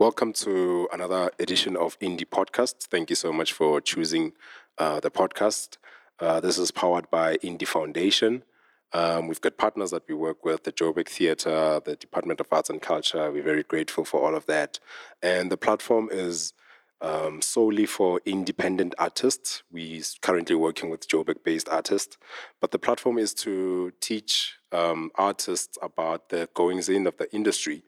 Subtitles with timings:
[0.00, 2.84] Welcome to another edition of Indie Podcast.
[2.84, 4.30] Thank you so much for choosing
[4.78, 5.76] uh, the podcast.
[6.20, 8.44] Uh, this is powered by Indie Foundation.
[8.92, 12.70] Um, we've got partners that we work with, the Joburg Theatre, the Department of Arts
[12.70, 13.32] and Culture.
[13.32, 14.78] We're very grateful for all of that.
[15.20, 16.52] And the platform is
[17.00, 19.64] um, solely for independent artists.
[19.68, 22.18] We're currently working with Joburg based artists,
[22.60, 27.82] but the platform is to teach um, artists about the goings in of the industry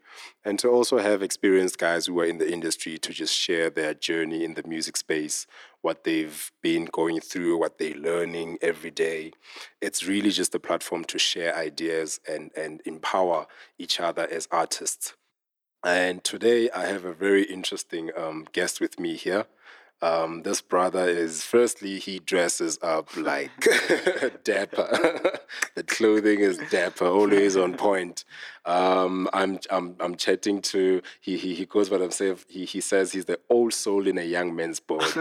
[0.45, 3.95] and to also have experienced guys who are in the industry to just share their
[3.95, 5.47] journey in the music space,
[5.83, 9.33] what they've been going through, what they're learning every day.
[9.81, 13.47] It's really just a platform to share ideas and, and empower
[13.79, 15.15] each other as artists.
[15.85, 19.47] And today I have a very interesting um, guest with me here.
[20.03, 23.51] Um, this brother is firstly he dresses up like
[24.45, 25.39] dapper.
[25.75, 28.25] the clothing is dapper, always on point.
[28.65, 32.47] Um, I'm I'm I'm chatting to he he he goes by himself.
[32.49, 35.05] He he says he's the old soul in a young man's body.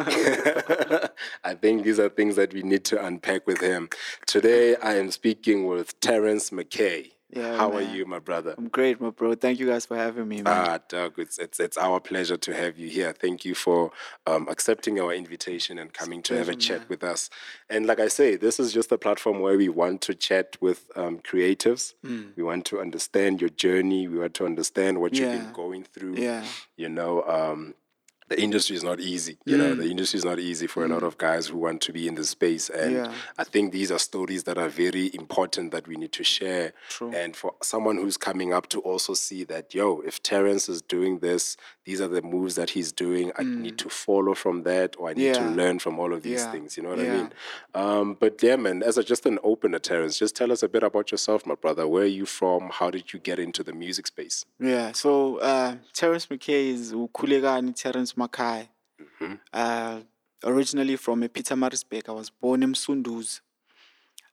[1.44, 3.90] I think these are things that we need to unpack with him.
[4.28, 7.12] Today I am speaking with Terrence McKay.
[7.32, 8.56] Yeah, How are you, my brother?
[8.58, 9.36] I'm great, my bro.
[9.36, 10.48] Thank you guys for having me, man.
[10.48, 13.14] Ah, Doug, it's, it's it's our pleasure to have you here.
[13.14, 13.92] Thank you for
[14.26, 17.30] um, accepting our invitation and coming to have a pleasure, chat with us.
[17.70, 20.90] And like I say, this is just a platform where we want to chat with
[20.96, 21.94] um, creatives.
[22.04, 22.36] Mm.
[22.36, 24.08] We want to understand your journey.
[24.08, 26.16] We want to understand what you've been going through.
[26.18, 26.44] yeah,
[26.78, 27.76] You know, um,
[28.30, 29.38] the industry is not easy.
[29.46, 29.80] You know, Mm.
[29.80, 32.16] the industry is not easy for a lot of guys who want to be in
[32.16, 32.70] the space.
[32.70, 33.14] And Yeah.
[33.38, 36.74] I think these are stories that are very important that we need to share.
[36.90, 37.12] True.
[37.14, 41.20] And for someone who's coming up to also see that, yo, if Terrence is doing
[41.20, 43.32] this, these are the moves that he's doing.
[43.38, 45.56] I need to follow from that, or I need to Mm.
[45.56, 46.52] Learn from all of these Yeah.
[46.52, 46.78] things.
[46.78, 47.34] You know what I mean?
[47.74, 50.84] Um, but yeah, man, as a, just an opener, Terrence, just tell us a bit
[50.84, 51.88] about yourself, my brother.
[51.88, 52.70] Where are you from?
[52.70, 54.46] How did you get into the music space?
[54.60, 54.92] yeah.
[54.92, 58.68] So uh, Terrence McKay is Ukulegani Terrence Makai.
[59.02, 59.40] Mhm.
[59.54, 60.02] Uh,
[60.44, 62.10] originally from Pietermaritzburg.
[62.10, 63.42] I was born in Sunduz.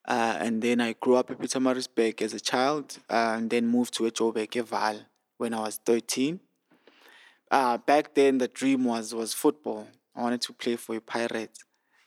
[0.09, 3.93] Uh, and then I grew up in Pietermaritzburg as a child uh, and then moved
[3.95, 5.01] to Joburg, Eval,
[5.39, 6.39] when I was 13.
[7.51, 9.89] Uh, back then, the dream was was football.
[10.15, 11.59] I wanted to play for a pirate.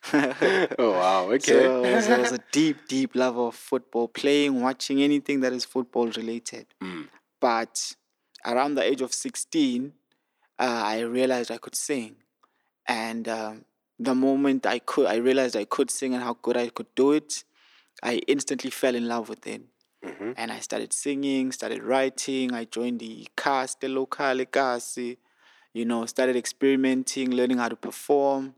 [0.14, 1.30] oh, wow.
[1.34, 1.54] Okay.
[1.54, 5.54] So it was, it was a deep, deep love of football, playing, watching anything that
[5.54, 6.68] is football related.
[6.82, 7.08] Mm.
[7.40, 7.96] But
[8.46, 9.94] around the age of 16,
[10.60, 12.18] uh, I realized I could sing.
[12.88, 13.66] And um,
[14.00, 17.12] the moment I could, I realized I could sing and how good I could do
[17.14, 17.44] it,
[18.04, 19.62] I instantly fell in love with it.
[20.04, 20.34] Mhm.
[20.38, 22.54] And I started singing, started writing.
[22.54, 28.56] I joined the cast, the local cast, you know, started experimenting, learning how to perform.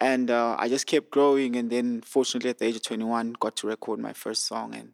[0.00, 1.56] And uh, I just kept growing.
[1.56, 4.74] And then, fortunately, at the age of 21, got to record my first song.
[4.74, 4.92] And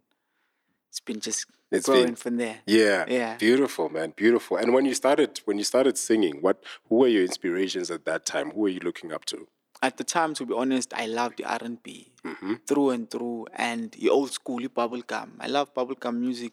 [0.91, 2.61] it's been just It's growing been- from there.
[2.67, 3.05] Yeah.
[3.09, 3.37] Yeah.
[3.39, 4.13] Beautiful, man.
[4.17, 4.57] Beautiful.
[4.57, 8.25] And when you started when you started singing, what who were your inspirations at that
[8.25, 8.51] time?
[8.53, 9.49] Who were you looking up to?
[9.83, 13.93] At the time, to be honest, I loved the R&B hmm through and through, and
[13.93, 15.33] the old school bubblegum.
[15.39, 16.53] I love bubblegum music.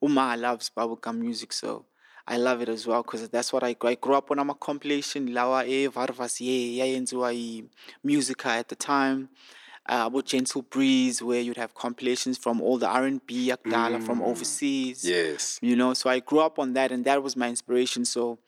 [0.00, 1.84] Uma loves bubblegum music, so
[2.26, 4.38] I love it as well because that's what I, I grew up on.
[4.38, 7.64] I'm a compilation lawa e varvas ye yayenziwa i
[8.04, 9.28] musica at the time.
[9.90, 14.98] Uh, about Gentle Breeze, where you'd have compilations from all the R&B yakdala from overseas.
[15.04, 15.58] Yes.
[15.68, 18.38] you know so i grew up on that and that was my inspiration so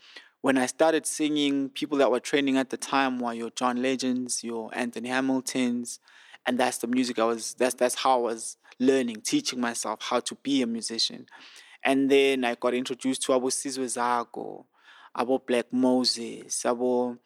[0.46, 4.44] when i started singing people that were training at the time were your john legends
[4.44, 5.98] your anthony hamiltons
[6.46, 10.20] and that's the music i was that's that's how i was learning teaching myself how
[10.20, 11.26] to be a musician
[11.88, 14.64] and then i got introduced to abo sizwe zago
[15.20, 17.18] abo black moses abo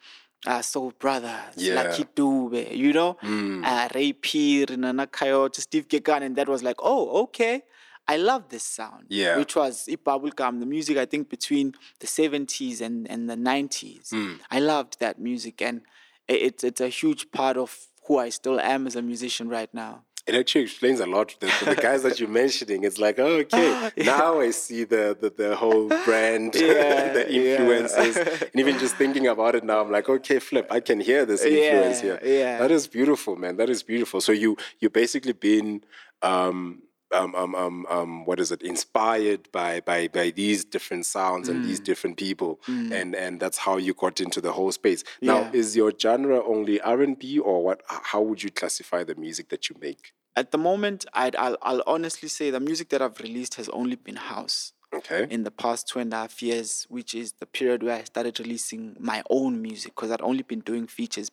[0.45, 1.75] uh, soul brothers Yeah.
[1.81, 3.65] lucky dube you know Mm.
[3.65, 7.63] uh, Ray Phiri, Nana Coyote, Steve Kekana, and that was like, oh, okay,
[8.07, 9.05] I love this sound.
[9.09, 9.37] Yeah.
[9.37, 14.09] Which was Bubblegum, the music I think between the 70s and, and the 90s.
[14.13, 14.39] Mm.
[14.49, 15.81] I loved that music, and
[16.29, 19.73] i- it's it's a huge part of who I still am as a musician right
[19.73, 20.03] now.
[20.27, 21.35] It actually explains a lot.
[21.39, 25.29] The, the guys that you're mentioning, it's like, oh, okay, now I see the, the,
[25.29, 28.41] the whole brand, Yeah, the yeah.
[28.51, 31.43] and even just thinking about it now, I'm like, okay, flip, I can hear this
[31.43, 32.39] influence Yeah, here.
[32.39, 32.57] yeah.
[32.59, 33.55] That is beautiful, man.
[33.57, 34.19] That is beautiful.
[34.21, 35.83] So you you basically been
[36.21, 36.81] um,
[37.13, 38.61] um, um, um, um, what is it?
[38.61, 41.67] Inspired by by by these different sounds and Mm.
[41.67, 45.03] these different people, and and that's how you got into the whole space.
[45.21, 45.51] Now, Yeah.
[45.53, 47.81] is your genre only R and B, or what?
[47.87, 50.13] How would you classify the music that you make?
[50.35, 53.95] At the moment, I'd, I'll, I'll honestly say the music that I've released has only
[53.95, 54.73] been house.
[54.93, 55.27] Okay.
[55.29, 58.39] in the past two and a half years, which is the period where I started
[58.39, 61.29] releasing my own music because I'd only been doing features.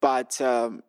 [0.00, 0.82] But um,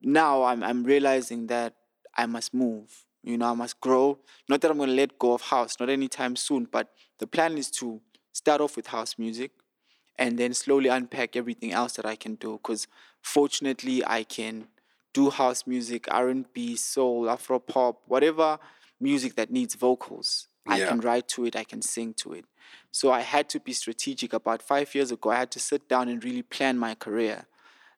[0.00, 1.74] now I'm, I'm realizing that
[2.16, 3.04] I must move.
[3.22, 4.18] You know, I must grow.
[4.48, 6.88] Not that I'm going to let go of house, not anytime soon, but
[7.18, 8.00] the plan is to
[8.32, 9.52] start off with house music
[10.18, 12.52] and then slowly unpack everything else that I can do.
[12.52, 12.88] Because
[13.22, 14.66] fortunately, I can
[15.12, 18.58] do house music, R&B, soul, Afro pop, whatever
[19.00, 20.48] music that needs vocals.
[20.66, 20.74] Yeah.
[20.74, 22.44] I can write to it, I can sing to it.
[22.90, 24.32] So I had to be strategic.
[24.32, 27.46] About five years ago, I had to sit down and really plan my career.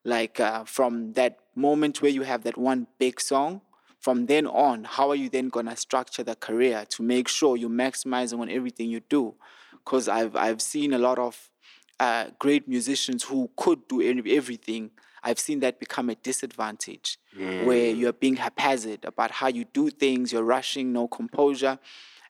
[0.04, 3.60] Like uh, from that moment where you have that one big song,
[4.04, 7.70] from then on, how are you then gonna structure the career to make sure you're
[7.70, 9.34] maximizing on everything you do?
[9.82, 11.50] Because I've I've seen a lot of
[11.98, 14.90] uh, great musicians who could do any- everything.
[15.22, 17.18] I've seen that become a disadvantage
[17.66, 21.78] where you're being haphazard about how you do things, you're rushing, no composure.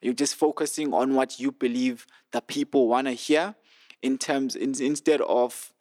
[0.00, 3.56] You're just focusing on what you believe the people want to hear
[4.00, 5.72] in terms in, instead of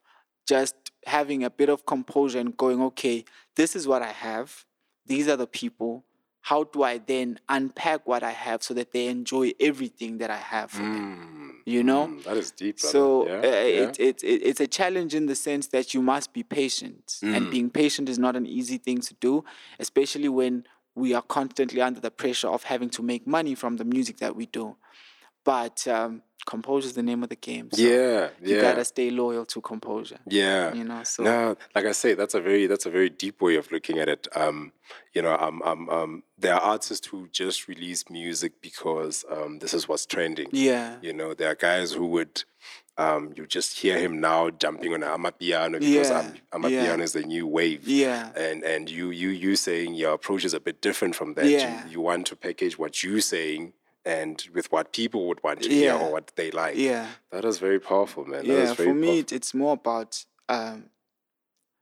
[0.48, 0.74] just
[1.06, 3.24] having a bit of composure and going, okay,
[3.54, 4.64] this is what I have.
[5.06, 6.04] These are the people.
[6.40, 10.36] How do I then unpack what I have so that they enjoy everything that I
[10.36, 11.62] have for them?
[11.64, 12.08] You know?
[12.08, 12.78] Mm, that is deep.
[12.80, 12.92] Brother.
[12.92, 13.48] So yeah, uh, yeah.
[13.48, 17.18] It, it, it, it's a challenge in the sense that you must be patient.
[17.22, 17.36] Mm.
[17.36, 19.42] And being patient is not an easy thing to do,
[19.78, 23.84] especially when we are constantly under the pressure of having to make money from the
[23.84, 24.76] music that we do.
[25.44, 27.68] But um, composure is the name of the game.
[27.72, 30.18] So yeah, you gotta stay loyal to composure.
[30.26, 30.72] Yeah.
[30.74, 33.56] You know, so no, like I say, that's a very that's a very deep way
[33.56, 34.26] of looking at it.
[34.34, 34.72] Um,
[35.14, 39.74] you know, um, um, um, there are artists who just release music because um, this
[39.74, 40.48] is what's trending.
[40.52, 42.42] yeah, You know, there are guys who would
[42.96, 46.20] um, you just hear him now jumping on a amapiano because Yeah,
[46.52, 47.02] am- amapiano yeah.
[47.02, 47.86] is the new wave.
[47.88, 51.46] yeah, And and you you you saying your approach is a bit different from that.
[51.46, 51.84] Yeah.
[51.86, 53.72] You, you want to package what you're saying
[54.04, 55.98] and with what people would want to hear Yeah.
[56.06, 56.76] or what they like.
[56.76, 57.08] yeah.
[57.30, 58.46] That is very powerful, man.
[58.46, 59.36] That yeah for me powerful.
[59.36, 60.90] it's more about um,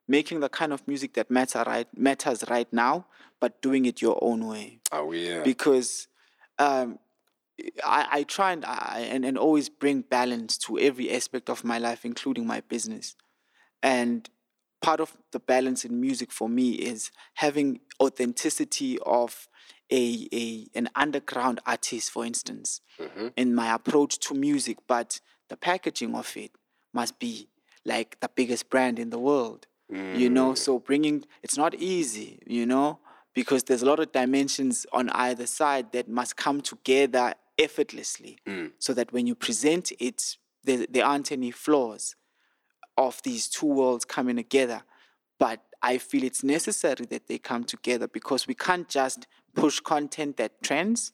[0.08, 3.06] making the kind of music that matter right matters right now
[3.40, 5.42] but doing it your own way Oh yeah.
[5.42, 6.06] because
[6.58, 6.98] um,
[7.84, 11.78] I, I try and, I, and and always bring balance to every aspect of my
[11.78, 13.16] life including my business
[13.82, 14.28] and
[14.80, 19.48] part of the balance in music for me is having authenticity of
[19.92, 23.28] a, a an underground artist for instance mm-hmm.
[23.36, 26.52] in my approach to music but the packaging of it
[26.92, 27.48] must be
[27.84, 30.52] like the biggest brand in the world you know?
[30.52, 30.58] Mm.
[30.58, 32.98] So bringing it's not easy you know?
[33.34, 38.70] Because there's a lot of dimensions on either side that must come together effortlessly mm.
[38.78, 42.14] so that when you present it there, there aren't any flaws
[42.96, 44.82] of these two worlds coming together.
[45.38, 50.36] But I feel it's necessary that they come together because we can't just push content
[50.36, 51.12] that trends.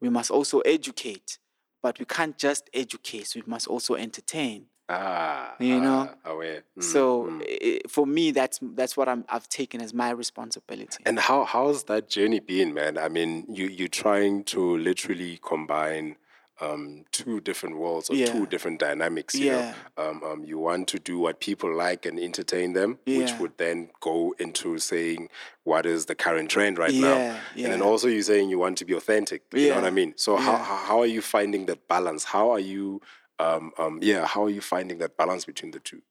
[0.00, 1.38] We must also educate,
[1.82, 3.26] but we can't just educate.
[3.28, 4.66] So we must also entertain.
[4.88, 6.10] Ah, You know?
[6.24, 6.64] ah, aware.
[6.78, 7.42] Mm, so mm.
[7.48, 11.02] i- for me, that's that's what I'm, I've taken as my responsibility.
[11.06, 12.98] and how how's that journey been, man?
[12.98, 16.16] I mean, you you're trying to literally combine
[16.60, 18.26] um, two different worlds or Yeah.
[18.26, 19.34] two different dynamics.
[19.34, 19.74] You Yeah.
[19.96, 23.56] know, um, um, you want to do what people like and entertain them, which would
[23.58, 25.28] then go into saying
[25.64, 28.78] what is the current trend right Yeah, now, and then also you're saying you want
[28.78, 29.42] to be authentic.
[29.52, 30.14] You know what I mean?
[30.16, 30.64] So how yeah.
[30.64, 32.24] how how are you finding that balance?
[32.24, 33.00] How are you
[33.38, 36.02] um, um, yeah, how are you finding that balance between the two?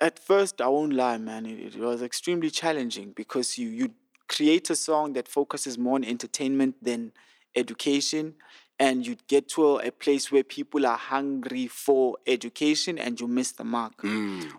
[0.00, 1.44] At first, I won't lie, man.
[1.44, 3.94] It, it was extremely challenging because you you
[4.28, 7.12] create a song that focuses more on entertainment than
[7.56, 8.34] education,
[8.80, 13.26] and you get to a, a place where people are hungry for education, and you
[13.26, 13.94] miss the mark.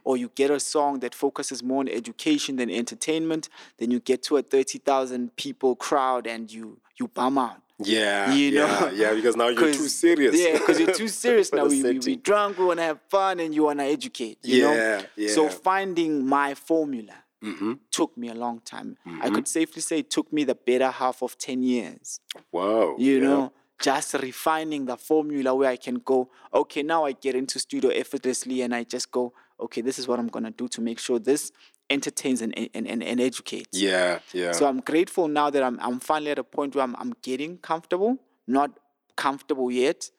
[0.03, 4.23] Or you get a song that focuses more on education than entertainment, then you get
[4.23, 7.61] to a thirty thousand people crowd, and you you bum out.
[7.81, 8.89] Yeah, You yeah, know?
[8.93, 10.35] yeah, because now you're too serious.
[10.37, 11.65] Yeah, because you're too serious now.
[11.65, 14.37] We, we, we drunk, we want to have fun, and you want to educate.
[14.43, 15.27] You Yeah, know?
[15.27, 17.73] So finding my formula Mm-hmm.
[17.89, 18.97] took me a long time.
[19.21, 22.19] I could safely say it took me the better half of 10 years.
[22.51, 22.97] Wow.
[22.99, 23.23] You yeah.
[23.23, 27.91] know, just refining the formula where I can go, okay, now I get into studio
[27.91, 30.99] effortlessly and I just go, okay, this is what I'm going to do to make
[30.99, 31.51] sure this
[31.89, 33.77] entertains and, and, and, and educates.
[33.79, 34.51] Yeah, yeah.
[34.51, 37.57] So I'm grateful now that I'm, I'm finally at a point where I'm, I'm getting
[37.57, 38.17] comfortable.
[38.47, 38.71] Not
[39.15, 40.09] comfortable yet,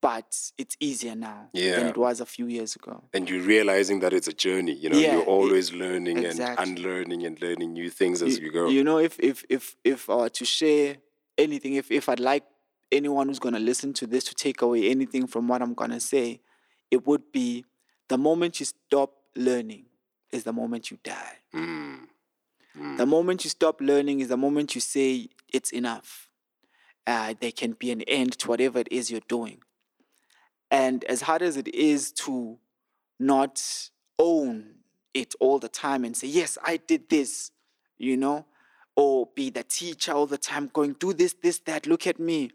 [0.00, 0.24] but
[0.56, 3.04] it's easier now than it was a few years ago.
[3.12, 4.72] and you're realizing that it's a journey.
[4.72, 6.62] You know, Yeah, you're it- always learning exactly.
[6.64, 8.68] and unlearning and learning new things as you, go.
[8.68, 10.96] You know, if if if if were to share
[11.36, 12.44] anything, if if I'd like
[12.92, 16.40] anyone who's gonna listen to this to take away anything from what I'm gonna say,
[16.90, 17.64] it would be
[18.08, 19.86] the moment you stop learning
[20.32, 21.38] is the moment you die.
[21.54, 22.06] Mm.
[22.96, 26.30] The moment you stop learning is the moment you say it's enough.
[27.06, 29.58] Uh, there can be an end to whatever it is you're doing.
[30.70, 32.58] And as hard as it is to
[33.18, 34.76] not own
[35.12, 37.50] it all the time and say, yes, I did this,
[37.98, 38.46] you know,
[38.94, 42.52] or be the teacher all the time going, do this, this, that, look at me.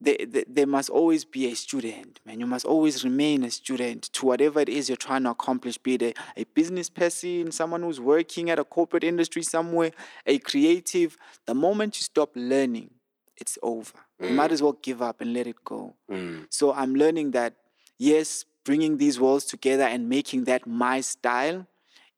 [0.00, 2.38] There, there, there must always be a student, man.
[2.38, 5.94] You must always remain a student to whatever it is you're trying to accomplish, be
[5.94, 9.90] it a, a business person, someone who's working at a corporate industry somewhere,
[10.26, 11.16] a creative.
[11.46, 12.90] The moment you stop learning,
[13.36, 13.98] it's over.
[14.20, 14.54] You might mm.
[14.54, 15.94] as well give up and let it go.
[16.10, 16.46] Mm.
[16.50, 17.54] So I'm learning that,
[17.96, 21.66] yes, bringing these worlds together and making that my style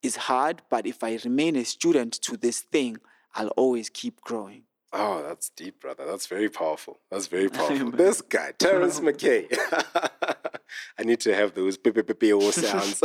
[0.03, 2.99] is hard, but if I remain a student to this thing,
[3.35, 4.63] I'll always keep growing.
[4.93, 6.05] Oh, that's deep, brother.
[6.05, 6.99] That's very powerful.
[7.11, 7.91] That's very powerful.
[7.93, 9.47] this guy, Terrence McKay.
[10.99, 13.03] I need to have those PPPPO sounds.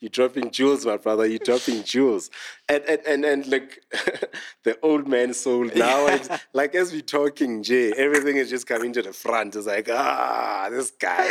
[0.00, 1.26] You're dropping jewels, my brother.
[1.26, 2.30] You're dropping jewels.
[2.68, 3.82] And and and, and like
[4.62, 8.92] the old man soul now, it's, like as we're talking, Jay, everything is just coming
[8.92, 9.56] to the front.
[9.56, 11.28] It's like, ah, this guy.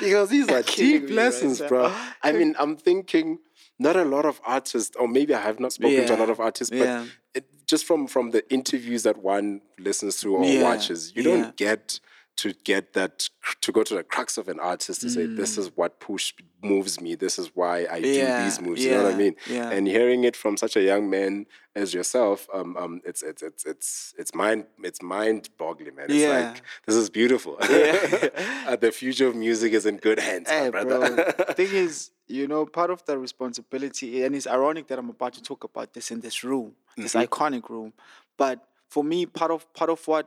[0.00, 1.94] because these are deep me right lessons, bro.
[2.22, 3.38] I mean, I'm thinking
[3.78, 6.40] not a lot of artists, or maybe I have not spoken to a lot of
[6.40, 7.06] artists, but yeah.
[7.34, 11.36] it, just from from the interviews that one listens to or Yeah, watches, you yeah.
[11.36, 12.00] don't get
[12.36, 13.28] to get that
[13.62, 17.00] to go to the crux of an artist to say this is what push moves
[17.00, 18.44] me this is why i do Mm.
[18.44, 19.70] These moves you know what i mean yeah.
[19.70, 23.64] and hearing it from such a young man as yourself um um it's it's it's
[23.64, 26.36] it's it's mind it's mind boggling man it's Yeah.
[26.38, 28.28] like this is beautiful Yeah.
[28.68, 31.54] Uh, the future of music is in good hands Hey, brother bro.
[31.54, 35.42] Thing is, you know, part of the responsibility, and it's ironic that I'm about to
[35.50, 37.26] talk about this in this room, this Mm-hmm.
[37.32, 37.92] iconic room.
[38.36, 38.56] But
[38.88, 40.26] for me, part of part of what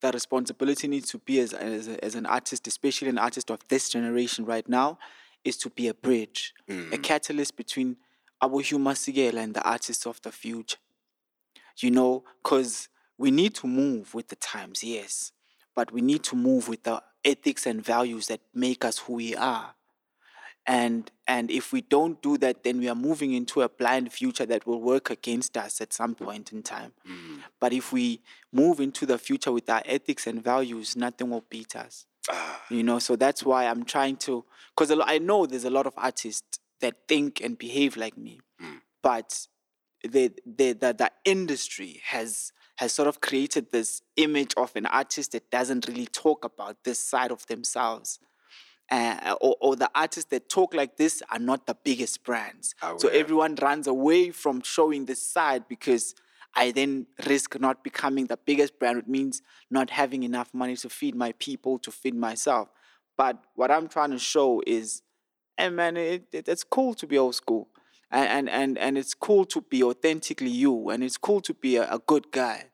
[0.00, 3.58] the responsibility needs to be as as, a, as an artist, especially an artist of
[3.68, 4.98] this generation right now,
[5.44, 7.02] is to be a bridge, a Mm.
[7.02, 7.96] catalyst between
[8.42, 10.78] Abu Hugh Masekela and the artists of the future
[11.82, 15.32] you know, because we need to move with the times, yes,
[15.74, 19.34] but we need to move with the ethics and values that make us who we
[19.36, 19.74] are.
[20.66, 24.44] And and if we don't do that, then we are moving into a blind future
[24.46, 26.92] that will work against us at some point in time.
[27.60, 31.76] But if we move into the future with our ethics and values, nothing will beat
[31.76, 32.06] us.
[32.70, 34.44] You know, so that's why I'm trying to,
[34.76, 38.40] because I know there's a lot of artists that think and behave like me,
[39.02, 39.46] but
[40.02, 45.32] the, the the the industry has has sort of created this image of an artist
[45.32, 48.18] that doesn't really talk about this side of themselves.
[48.90, 52.74] Uh, or, or the artists that talk like this are not the biggest brands.
[52.96, 53.20] So Aware.
[53.20, 56.14] everyone runs away from showing this side because
[56.54, 60.88] I then risk not becoming the biggest brand, which means not having enough money to
[60.88, 62.68] feed my people, to feed myself.
[63.16, 65.02] But what I'm trying to show is,
[65.56, 67.68] hey man, it, it, it's cool to be old school.
[68.10, 70.90] And, and, and, it's cool to be authentically you.
[70.90, 72.64] And it's cool to be a, a good guy.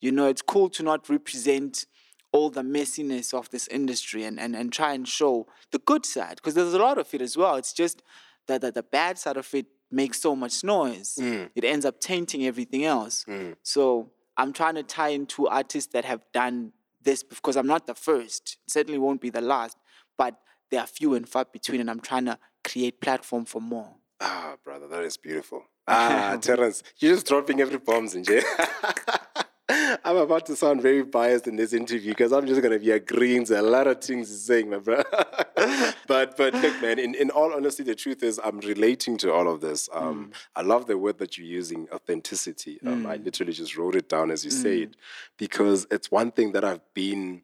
[0.00, 1.86] You know, it's cool to not represent
[2.30, 6.36] all the messiness of this industry and, and, and try and show the good side.
[6.36, 7.56] Because there's a lot of it as well.
[7.56, 8.02] It's just
[8.46, 11.16] that the, the bad side of it makes so much noise.
[11.54, 13.24] It ends up tainting everything else.
[13.62, 16.72] So I'm trying to tie into artists that have done
[17.02, 18.58] this because I'm not the first.
[18.68, 19.76] Certainly won't be the last.
[20.16, 20.34] But
[20.70, 23.90] they are few and far between, and I'm trying to create platform for more.
[24.20, 25.62] Ah, brother, that is beautiful.
[25.86, 28.24] Ah, Terrence, you're just dropping every bombs in
[30.04, 33.46] I'm about to sound very biased in this interview because I'm just gonna be agreeing
[33.46, 35.02] to a lot of things he's saying, my bro.
[36.06, 39.48] but but look, man, in, in all honesty, the truth is I'm relating to all
[39.48, 39.88] of this.
[39.94, 42.78] Um, I love the word that you're using, authenticity.
[42.84, 44.96] Um, I literally just wrote it down as you say it
[45.38, 47.42] because it's one thing that I've been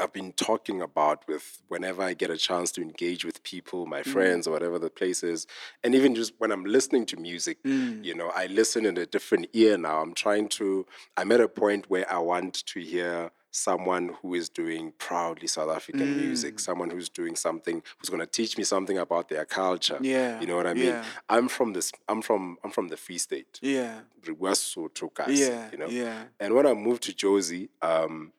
[0.00, 4.00] I've been talking about with whenever I get a chance to engage with people, my
[4.00, 4.10] mm-hmm.
[4.10, 5.46] friends, or whatever the place is.
[5.84, 8.04] And even just when I'm listening to music, mm.
[8.04, 10.00] you know, I listen in a different ear now.
[10.00, 14.48] I'm trying to, I'm at a point where I want to hear someone who is
[14.48, 16.60] doing proudly South African music, mm.
[16.60, 19.98] someone who's doing something, who's going to teach me something about their culture.
[20.00, 20.86] Yeah, You know what I mean?
[20.86, 21.04] yeah.
[21.28, 23.58] I'm from this, I'm from, I'm from the Free State.
[23.60, 24.00] Yeah.
[24.22, 25.88] Riwasotho Kasi, Yeah, you know?
[25.88, 26.24] yeah.
[26.38, 28.32] And when I moved to Josie, um,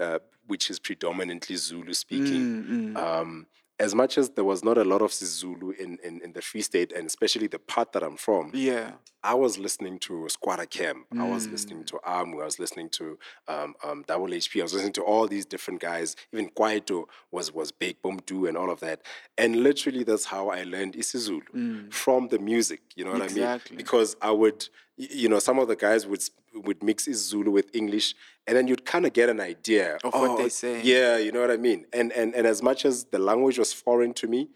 [0.00, 3.46] uh, which is predominantly Zulu speaking, Mm, um,
[3.78, 6.60] as much as there was not a lot of Zulu in, in, in the Free
[6.62, 8.92] State, and especially the part that I'm from, Yeah.
[9.24, 11.06] I was listening to Skwatta Kamp.
[11.18, 11.52] I was Mm.
[11.52, 12.40] listening to Amu.
[12.40, 13.18] I was listening to
[13.48, 14.60] um, um, Double HP.
[14.60, 16.16] I was listening to all these different guys.
[16.32, 19.02] Even Kwaito was was big, Bomdu, and all of that.
[19.38, 22.80] And literally, that's how I learned isiZulu from the music.
[22.96, 23.30] You know what I Mm.
[23.30, 23.76] Exactly.
[23.76, 23.78] mean?
[23.78, 26.22] Because I would, you know, some of the guys would
[26.54, 28.14] would mix isiZulu with English,
[28.46, 30.82] and then you'd kind of get an idea Of what they say.
[30.82, 31.86] Yeah, you know what I mean.
[31.92, 34.48] And and and as much as the language was foreign to me,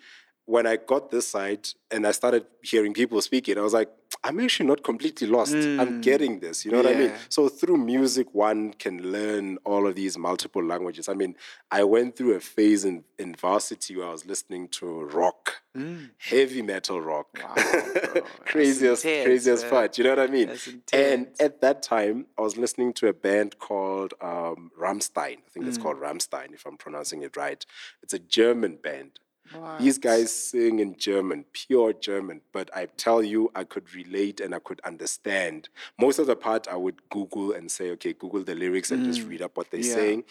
[0.47, 3.91] when I got this side and I started hearing people speak it, I was like,
[4.23, 5.55] I'm actually not completely lost.
[5.55, 6.65] I'm getting this.
[6.65, 7.13] You know what I mean?
[7.29, 11.09] So through music, one can learn all of these multiple languages.
[11.09, 11.35] I mean,
[11.71, 15.55] I went through a phase in, in varsity where I was listening to rock,
[16.19, 17.27] heavy metal rock.
[17.43, 17.55] Wow,
[18.45, 19.71] craziest, intense, craziest man.
[19.71, 19.99] part.
[19.99, 20.51] You know what I mean?
[20.93, 25.39] And at that time, I was listening to a band called um, Rammstein.
[25.39, 25.69] I think Mm.
[25.69, 27.65] it's called Rammstein, if I'm pronouncing it right.
[28.03, 29.19] It's a German band.
[29.81, 34.55] These guys sing in German, pure German, but I tell you, I could relate and
[34.55, 35.69] I could understand.
[35.99, 39.23] Most of the part, I would Google and say, okay, Google the lyrics and just
[39.29, 39.85] read up what they're Mm.
[39.89, 39.95] Yeah.
[39.95, 40.25] saying.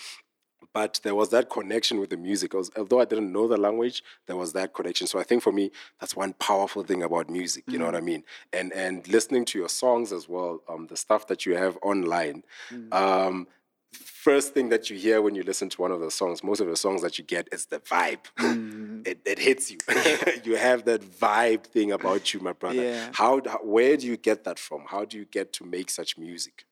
[0.73, 2.53] But there was that connection with the music.
[2.53, 5.07] Was- although I didn't know the language, there was that connection.
[5.07, 7.71] So I think for me, that's one powerful thing about music.
[7.71, 8.05] You know what I Mm.
[8.05, 8.23] mean?
[8.51, 12.43] And and listening to your songs as well, um, the stuff that you have online.
[12.71, 12.93] Mm.
[12.93, 13.47] Um,
[13.95, 16.67] first thing that you hear when you listen to one of the songs, most of
[16.67, 18.25] the songs that you get is the vibe.
[18.39, 19.07] Mm.
[19.07, 19.77] It, it hits you.
[20.43, 22.83] you have that vibe thing about you, my brother.
[22.83, 23.09] Yeah.
[23.13, 24.85] How, where do you get that from?
[24.87, 26.65] How do you get to make such music?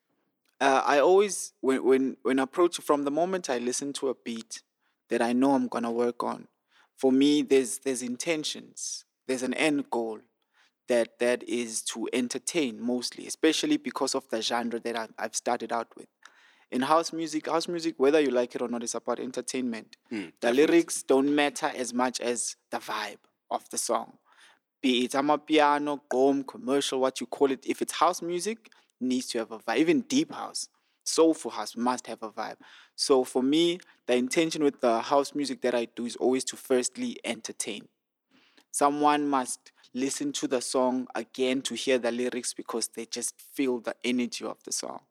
[0.59, 4.61] Uh, I always when when when approach from the moment I listen to a beat
[5.09, 6.47] that I know I'm gonna work on.
[6.95, 9.03] For me, there's there's intentions.
[9.27, 10.19] There's an end goal
[10.87, 15.73] that that is to entertain mostly, especially because of the genre that I, I've started
[15.73, 16.07] out with.
[16.73, 19.95] In house music, house music, whether you like it or not, is about entertainment.
[20.11, 23.19] Mm, the lyrics don't matter as much as the vibe
[23.51, 24.13] of the song.
[24.81, 27.63] Be it a piano, gqom, commercial, what you call it.
[27.63, 29.77] If it's house music, needs to have a vibe.
[29.77, 30.67] Even deep house,
[31.03, 32.57] soulful house must have a vibe.
[32.95, 36.55] So for me, the intention with the house music that I do is always to
[36.57, 37.87] firstly entertain.
[38.71, 43.77] Someone must listen to the song again to hear the lyrics because they just feel
[43.79, 45.01] the energy of the song.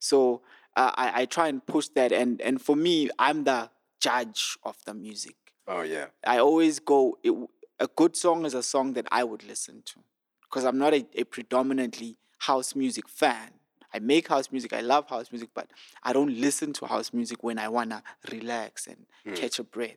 [0.00, 0.42] So
[0.76, 3.70] uh, I, I try and push that, and and for me, I'm the
[4.00, 5.36] judge of the music.
[5.66, 6.06] Oh yeah.
[6.26, 7.18] I always go.
[7.22, 7.32] It,
[7.80, 10.00] a good song is a song that I would listen to,
[10.42, 13.50] because I'm not a, a predominantly house music fan.
[13.94, 14.72] I make house music.
[14.72, 15.70] I love house music, but
[16.02, 19.96] I don't listen to house music when I wanna relax and catch a breath.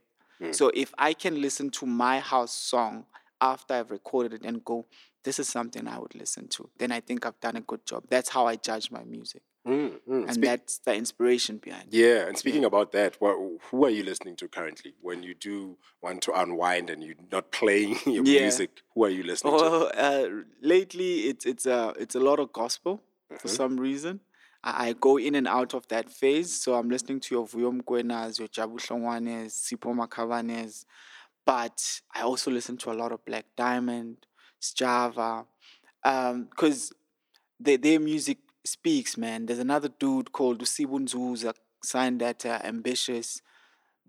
[0.54, 3.06] So if I can listen to my house song
[3.40, 4.88] after I've recorded it and go,
[5.24, 8.06] this is something I would listen to, then I think I've done a good job.
[8.10, 10.28] That's how I judge my music, Mm, mm.
[10.28, 11.98] and that's the inspiration behind it.
[11.98, 13.38] Yeah, and speaking about that, what,
[13.70, 17.52] who are you listening to currently when you do want to unwind and you're not
[17.52, 18.42] playing your Yeah.
[18.42, 18.82] music?
[18.96, 19.64] Who are you listening to?
[19.64, 20.28] Well, uh,
[20.62, 23.04] lately it's it's a it's a lot of gospel
[23.38, 24.22] for some reason.
[24.64, 27.72] I, I go in and out of that phase, so I'm listening to your Vuyo
[27.80, 30.86] Mokoenas, your Jabu Hlongwanes, Sipho Makhabanes,
[31.46, 34.26] but I also listen to a lot of Black Diamond,
[34.60, 35.46] Sjava,
[36.04, 36.94] because
[37.60, 39.46] their their music speaks, man.
[39.46, 43.42] There's another dude called Usibu Nzuza signed that uh, ambitious.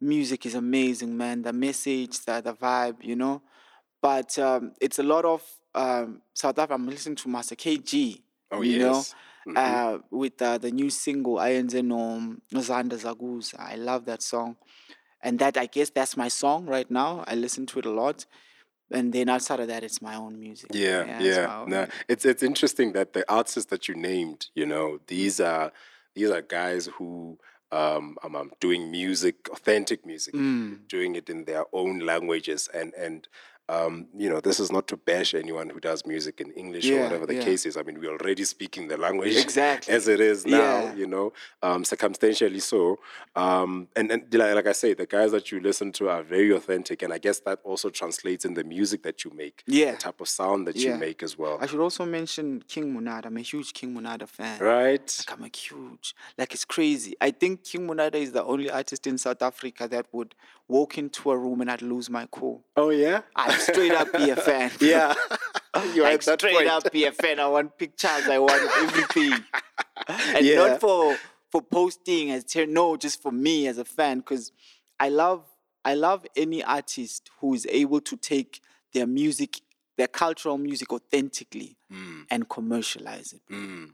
[0.01, 1.43] Music is amazing, man.
[1.43, 3.43] The message, the the vibe, you know
[4.03, 5.43] but um, it's a lot of
[5.75, 6.75] um, South Africa.
[6.75, 8.21] I'm listening to Master KG.
[8.51, 9.15] Oh, you yes.
[9.47, 14.57] know, uh, with uh, the new single "Ayenze no Nozanda Zaguza." I love that song,
[15.23, 17.25] and that I guess that's my song right now.
[17.27, 18.27] I listen to it a lot,
[18.93, 20.71] and then outside of that, it's my own music.
[20.75, 21.61] Yeah, yeah.
[21.63, 21.95] own No, music.
[22.09, 25.73] it's it's interesting that the artists that you named, you know, these are
[26.15, 27.39] these are guys who
[27.73, 30.87] um, um, um doing music, authentic music, Mm.
[30.89, 33.29] doing it in their own languages, and and
[33.69, 37.01] um, you know, this is not to bash anyone who does music in English or
[37.03, 37.45] whatever the yeah.
[37.45, 37.77] case is.
[37.77, 39.95] I mean, we're already speaking the language Exactly.
[39.95, 40.95] as it is now, Yeah.
[40.95, 42.99] you know, um, circumstantially so.
[43.37, 47.03] Um, and and like, I say, the guys that you listen to are very authentic,
[47.03, 49.93] and I guess that also translates in the music that you make, Yeah.
[49.93, 51.59] the type of sound that you make as well.
[51.61, 53.27] I should also mention King Monada.
[53.27, 54.59] I'm a huge King Monada fan.
[54.61, 55.25] Right?
[55.29, 57.15] Like I'm a huge, like it's crazy.
[57.21, 60.35] I think King Monada is the only artist in South Africa that would
[60.69, 62.65] walk into a room and I'd lose my cool.
[62.77, 63.23] Oh yeah.
[63.37, 64.71] I'd straight up be a fan.
[64.81, 65.15] Yeah.
[65.95, 66.69] you like that straight point.
[66.69, 67.41] up be a fan.
[67.41, 68.29] I want pictures.
[68.29, 69.33] I want everything,
[70.09, 70.57] and Yeah.
[70.57, 71.17] not for
[71.51, 74.53] for posting as ter- no, just for me as a fan because
[75.01, 75.45] I love
[75.85, 78.61] I love any artist who is able to take
[78.95, 79.61] their music,
[79.97, 81.77] their cultural music, authentically
[82.31, 83.91] and commercialize it Mm.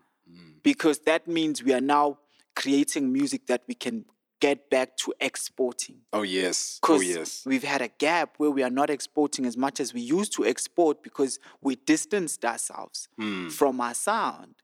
[0.62, 2.18] because that means we are now
[2.55, 4.05] creating music that we can
[4.40, 5.96] get back to exporting.
[6.12, 6.79] Oh yes.
[6.88, 7.44] Oh yes.
[7.46, 10.44] we've had a gap where we are not exporting as much as we used to
[10.46, 13.48] export because we distanced ourselves Hmm.
[13.48, 14.55] from our sound.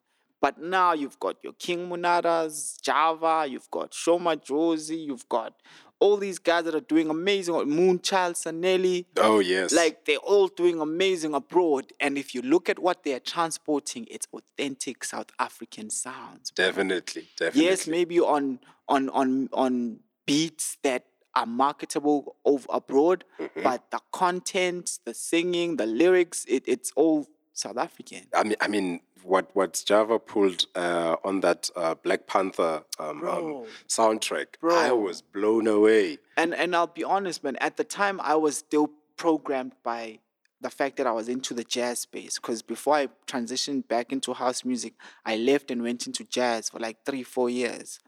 [0.41, 5.55] But now you've got your King Monadas, Sjava, you've got Shoma Josie, you've got
[6.01, 9.07] all these guys that are doing amazing, Moonchild, Sanelly.
[9.17, 9.73] Oh yes.
[9.73, 11.93] Like they're all doing amazing abroad.
[12.01, 16.51] And if you look at what they're transporting, it's authentic South African sounds.
[16.51, 16.67] bro.
[16.67, 17.65] definitely, definitely.
[17.65, 23.63] Yes, maybe on on on on beats that are marketable over abroad, Mm-hmm.
[23.63, 28.27] but the content, the singing, the lyrics, it, it's all South African.
[28.35, 33.09] I mean, I mean, what what Sjava pulled uh, on that uh, Black Panther um,
[33.09, 33.67] um, Bro.
[33.89, 36.19] soundtrack, I was blown away.
[36.37, 37.57] And and I'll be honest, man.
[37.61, 40.19] At the time, I was still programmed by
[40.61, 42.39] the fact that I was into the jazz space.
[42.39, 46.81] Because before I transitioned back into house music, I left and went into jazz for
[46.81, 48.01] like three, four years,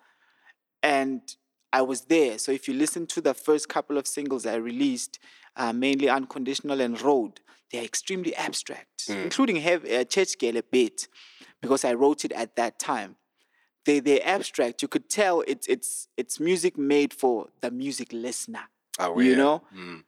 [0.82, 1.22] and
[1.72, 2.38] I was there.
[2.38, 5.18] So if you listen to the first couple of singles I released,
[5.56, 7.40] uh, mainly Unconditional and Road,
[7.72, 11.08] they're extremely abstract, including Hev- uh, Church Girl a bit,
[11.60, 13.16] because I wrote it at that time
[13.86, 14.82] they they're abstract.
[14.82, 18.68] You could tell it's it's it's music made for the music listener.
[18.98, 19.36] Oh, you yeah.
[19.36, 19.62] know?
[19.74, 20.02] Mm.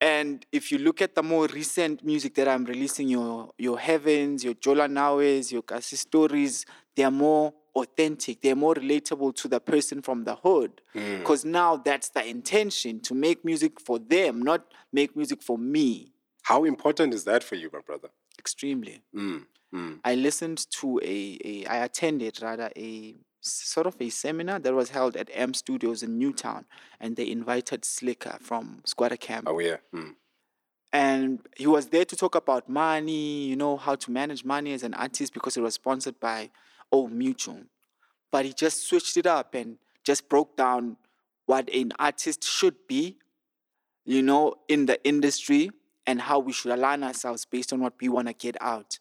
[0.00, 4.44] And if you look at the more recent music that I'm releasing, your your Heavens,
[4.44, 8.42] your Jola Nawes, your Kasi Stories, they are more authentic.
[8.42, 10.82] They're more relatable to the person from the hood.
[10.94, 11.20] Mm.
[11.20, 16.13] Because now that's the intention to make music for them, not make music for me.
[16.44, 18.08] How important is that for you, my brother?
[18.38, 19.02] Extremely.
[19.14, 19.46] Mm.
[19.74, 20.00] Mm.
[20.04, 24.90] I listened to a, a I attended rather a sort of a seminar that was
[24.90, 26.66] held at M Studios in Newtown,
[27.00, 29.78] and they invited Slikour from Skwatta Kamp, Oh yeah.
[29.94, 30.14] Mm.
[30.92, 34.82] and he was there to talk about money, you know, how to manage money as
[34.82, 36.50] an artist because it was sponsored by
[36.92, 37.62] Old Mutual,
[38.30, 40.96] but he just switched it up and just broke down
[41.46, 43.16] what an artist should be,
[44.04, 45.70] you know, in the industry
[46.06, 48.98] and how we should align ourselves based on what we want to get out.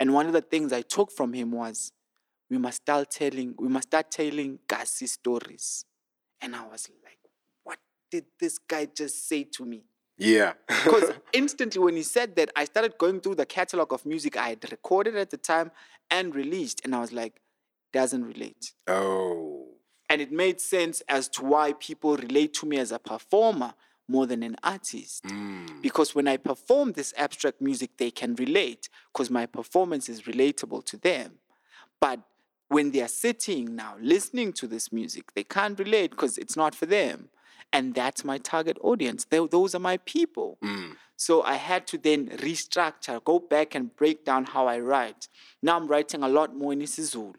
[0.00, 1.92] And one of the things I took from him was
[2.50, 5.84] we must start telling we must start telling Kasi stories.
[6.40, 7.18] And I was like,
[7.64, 7.78] what
[8.10, 9.84] did this guy just say to me?
[10.16, 10.52] Yeah.
[10.68, 14.50] Because instantly when he said that, I started going through the catalog of music I
[14.50, 15.70] had recorded at the time
[16.10, 17.40] and released, and I was like,
[17.92, 18.72] doesn't relate.
[18.86, 19.64] oh.
[20.10, 23.74] And it made sense as to why people relate to me as a performer
[24.08, 25.24] more than an artist.
[25.24, 25.82] Mm.
[25.82, 30.84] Because when I perform this abstract music, they can relate because my performance is relatable
[30.86, 31.32] to them.
[32.00, 32.20] But
[32.68, 36.74] when they are sitting now listening to this music, they can't relate because it's not
[36.74, 37.28] for them.
[37.72, 39.26] And that's my target audience.
[39.26, 40.58] Tho- those are my people.
[40.62, 40.96] Mm.
[41.16, 45.28] So I had to then restructure, go back and break down how I write.
[45.62, 47.34] Now I'm writing a lot more in isiZulu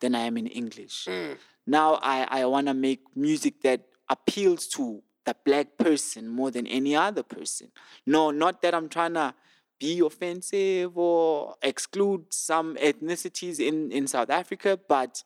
[0.00, 1.06] than I am in English.
[1.08, 1.38] Mm.
[1.66, 6.66] Now I, I want to make music that appeals to the black person more than
[6.66, 7.68] any other person.
[8.06, 9.34] No, not that I'm trying to
[9.78, 15.22] be offensive or exclude some ethnicities in, in South Africa, but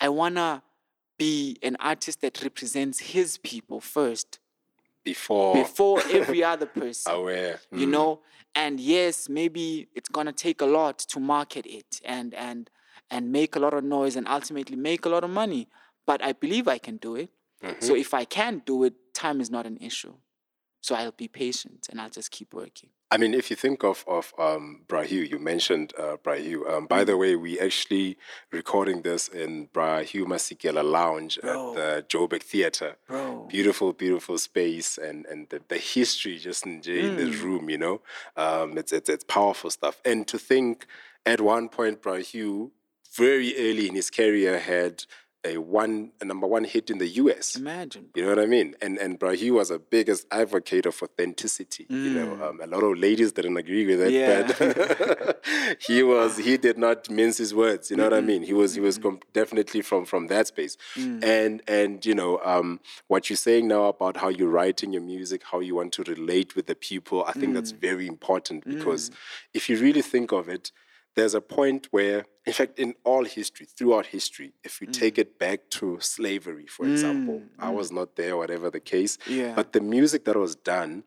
[0.00, 0.62] I want to
[1.18, 4.38] be an artist that represents his people first
[5.04, 5.54] Before.
[5.54, 7.58] before every other person Aware.
[7.72, 7.90] you Mm.
[7.90, 8.20] know
[8.54, 12.68] and yes maybe it's gonna take a lot to market it and and
[13.10, 15.68] and make a lot of noise and ultimately make a lot of money
[16.06, 17.30] but i believe i can do it
[17.62, 17.96] so Mm-hmm.
[17.96, 20.14] if i can't do it time is not an issue
[20.80, 24.04] so i'll be patient and i'll just keep working I mean, if you think of
[24.08, 26.66] of um, Bra Hugh, you mentioned uh, Bra Hugh.
[26.68, 28.18] Um, by the way, we actually
[28.50, 31.50] recording this in Bra Hugh Masekela Lounge Bro.
[31.70, 32.96] at the Joburg Theatre.
[33.48, 37.16] Beautiful, beautiful space, and and the, the history just in Mm.
[37.16, 37.70] this room.
[37.70, 38.00] You know,
[38.36, 40.00] um, it's it's it's powerful stuff.
[40.04, 40.84] And to think,
[41.24, 42.72] at one point, Bra Hugh,
[43.16, 45.04] very early in his career, had
[45.52, 47.46] a one a number one hit in the U.S.
[47.56, 48.68] imagine You know what I mean?
[48.84, 51.84] And and Bra Hugh was a biggest advocate of authenticity.
[51.88, 54.20] You know, um, a lot of ladies didn't agree with it, Mm.
[54.22, 54.40] Yeah.
[54.58, 55.44] but
[55.88, 57.84] he was he did not mince his words.
[57.90, 58.42] You know what I mean?
[58.50, 60.74] He was he was com- definitely from from that space.
[60.96, 61.24] Mm.
[61.36, 62.68] And and you know um,
[63.08, 66.50] what you're saying now about how you're writing your music, how you want to relate
[66.56, 67.24] with the people.
[67.24, 67.54] I think Mm.
[67.54, 69.10] that's very important because
[69.58, 70.72] if you really think of it.
[71.16, 74.92] There's a point where, in fact, in all history, throughout history, if we mm.
[74.92, 77.74] take it back to slavery, for mm, example, I mm.
[77.74, 79.54] was not there, whatever the case, Yeah.
[79.54, 81.04] but the music that was done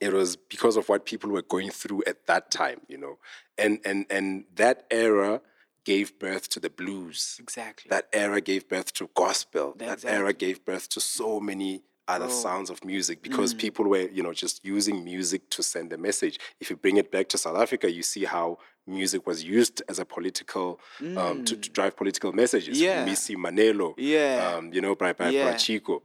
[0.00, 3.18] it was because of what people were going through at that time you know?
[3.56, 5.40] And and and that era
[5.84, 7.36] gave birth to the blues.
[7.38, 7.90] Exactly.
[7.90, 9.74] That era gave birth to gospel.
[9.76, 10.10] That Exactly.
[10.10, 12.28] era gave birth to so many other oh.
[12.28, 16.38] sounds of music because people were you know just using music to send a message.
[16.60, 19.98] If you bring it back to south africa you see how music was used as
[19.98, 20.80] a political
[21.16, 23.04] um, to, to drive political messages Yeah.
[23.04, 24.54] missy manelo Yeah.
[24.56, 25.56] um, you know by, by, Yeah.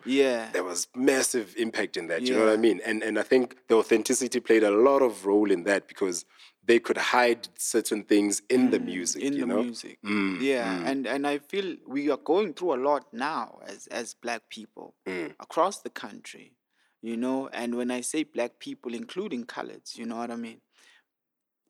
[0.06, 2.22] yeah there was massive impact in that.
[2.22, 2.80] You know what I mean?
[2.86, 6.26] And and I think the authenticity played a lot of role in that because
[6.66, 9.24] they could hide certain things in the music.
[9.24, 9.64] Mm, in the know?
[9.64, 9.98] music.
[10.04, 14.14] Mm, yeah, and and I feel we are going through a lot now as as
[14.14, 15.34] black people Mm.
[15.40, 16.54] across the country,
[17.02, 17.48] you know.
[17.54, 20.62] And when I say black people, including coloreds, you know what I mean.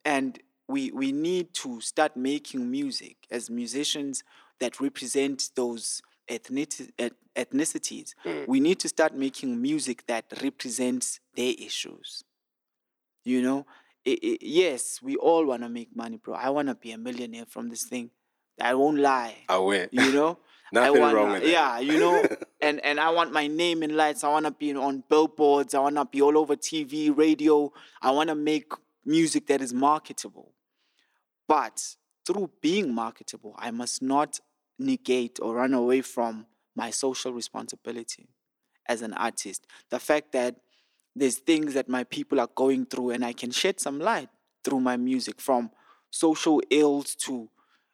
[0.05, 0.39] And
[0.73, 4.23] we we need to start making music as musicians
[4.61, 6.01] that represent those
[6.35, 8.47] ethnici- eth- ethnicities, Mm.
[8.47, 12.23] we need to start making music that represents their issues.
[13.31, 13.59] You know,
[14.07, 16.35] I- I- yes, we all want to make money, bro.
[16.35, 18.11] I want to be a millionaire from this thing.
[18.61, 19.35] I won't lie.
[19.49, 19.89] Aware.
[19.91, 20.31] You know,
[20.71, 21.49] Nothing I wanna, wrong with that.
[21.57, 22.15] Yeah, you know,
[22.61, 24.23] and and I want my name in lights.
[24.23, 25.73] I want to be on billboards.
[25.73, 27.73] I want to be all over TV, radio.
[28.01, 28.71] I want to make
[29.05, 30.53] music that is marketable.
[31.49, 31.95] But
[32.27, 34.39] through being marketable, I must not
[34.77, 38.29] negate or run away from my social responsibility
[38.87, 39.65] as an artist.
[39.89, 40.57] The fact that
[41.15, 44.29] there's things that my people are going through, and I can shed some light
[44.63, 45.71] through my music from
[46.11, 47.49] social ills to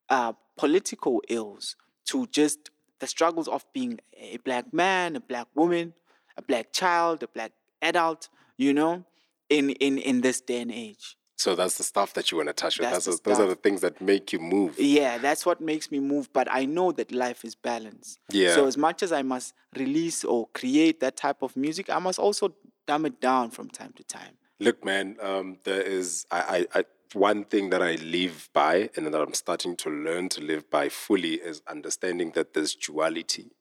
[0.09, 5.93] uh, political ills to just the struggles of being a black man, a black woman,
[6.35, 9.05] a black child, a black adult, you know,
[9.49, 11.15] in, in, in this day and age.
[11.37, 12.89] So that's the stuff that you want to touch with.
[12.89, 14.79] That's That's those are the things that make you move.
[14.79, 16.31] Yeah, that's what makes me move.
[16.31, 18.17] But I know that life is balance.
[18.31, 18.55] Yeah.
[18.55, 22.19] So as much as I must release or create that type of music, I must
[22.19, 22.55] also
[22.87, 24.37] dumb it down from time to time.
[24.59, 29.07] Look, man, um, there is I, I, I one thing that I live by and
[29.07, 33.51] that I'm starting to learn to live by fully is understanding that there's duality.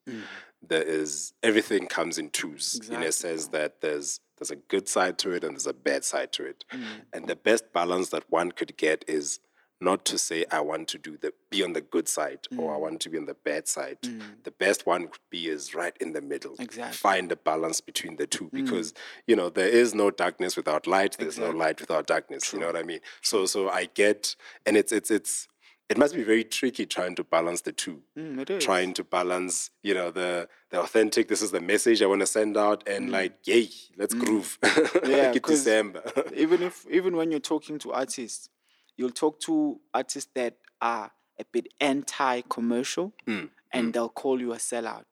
[0.68, 5.18] There is everything comes in twos in a sense that there's there's a good side
[5.18, 6.64] to it and there's a bad side to it.
[6.72, 6.84] Mm.
[7.12, 9.40] And the best balance that one could get is
[9.80, 12.74] not to say I want to do the be on the good side or Mm.
[12.74, 13.98] I want to be on the bad side.
[14.44, 16.54] The best one would be is right in the middle.
[16.58, 16.96] Exactly.
[16.96, 18.94] Find a balance between the two because
[19.26, 21.16] you know there is no darkness without light.
[21.18, 22.52] There's no light without darkness.
[22.52, 23.00] You know what I mean?
[23.20, 25.48] So so I get and it's it's it's
[25.90, 28.02] it must be very tricky trying to balance the two.
[28.18, 28.58] Mm.
[28.60, 31.28] Trying to balance, you know, the the authentic.
[31.28, 34.58] This is the message I want to send out, and like, yay, let's groove.
[34.62, 35.08] Mm.
[35.08, 36.02] Yeah, like December.
[36.34, 38.48] even if even when you're talking to artists,
[38.96, 45.04] you'll talk to artists that are a bit anti-commercial, and they'll call you a sellout.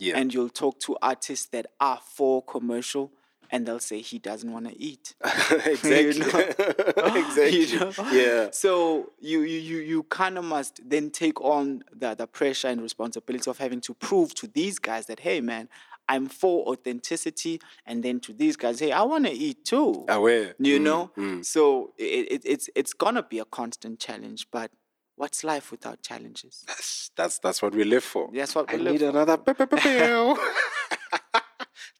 [0.00, 3.12] yeah, And you'll talk to artists that are for commercial,
[3.52, 5.14] and they'll say he doesn't want to eat.
[5.24, 6.22] exactly,
[6.96, 7.66] exactly.
[7.66, 7.92] You know?
[8.12, 12.68] Yeah, So you you you, you kind of must then take on the, the pressure
[12.68, 15.68] and responsibility of having to prove to these guys that hey man,
[16.08, 20.04] I'm for authenticity, and then to these guys, hey, I want to eat too.
[20.08, 20.54] aware.
[20.58, 21.44] You Mm, know, mm.
[21.44, 24.46] so it, it, it's it's gonna be a constant challenge.
[24.50, 24.70] But
[25.16, 26.64] what's life without challenges?
[26.66, 28.30] That's that's that's what we live for.
[28.32, 29.08] That's what I we live need for.
[29.10, 29.36] another.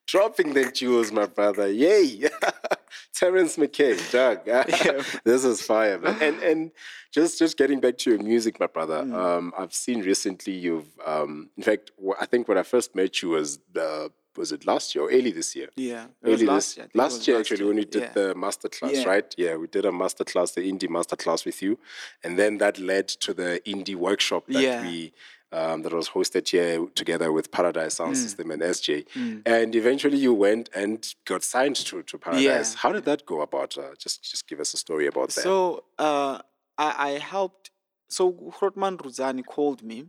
[0.07, 1.71] Dropping the jewels, my brother.
[1.71, 2.29] Yay.
[3.15, 4.45] Terrence McKay, Doug.
[5.25, 6.17] this is fire, man.
[6.21, 6.71] And and
[7.13, 9.03] just just getting back to your music, my brother.
[9.05, 9.15] Mm.
[9.15, 13.31] Um, I've seen recently you've um, in fact, I think when I first met you
[13.31, 15.69] was uh, was it last year or early this year?
[15.77, 16.85] Yeah, it was Early last this year.
[16.85, 17.67] I think it last year last actually year.
[17.69, 18.13] when we did Yeah.
[18.13, 19.05] the master class, Yeah.
[19.09, 19.35] right?
[19.39, 21.79] Yeah, we did a master class, the indie master class with you,
[22.25, 24.83] and then that led to the indie workshop that Yeah.
[24.83, 25.13] we
[25.53, 27.97] um, that was hosted here together with Paradise Mm.
[27.97, 29.07] Sound System and SJ.
[29.47, 32.43] And eventually you went and got signed to, to Paradise.
[32.43, 32.65] Yeah.
[32.79, 33.77] How did that go about?
[33.77, 35.43] Uh, just just give us a story about that.
[35.43, 36.39] So uh,
[36.79, 37.71] I, I helped.
[38.09, 40.07] So Hrotman Ruzani called me,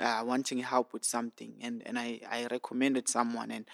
[0.00, 3.64] uh, wanting help with something, and and I I recommended someone, and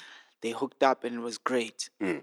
[0.42, 1.90] they hooked up, and it was great.
[2.02, 2.22] Mm.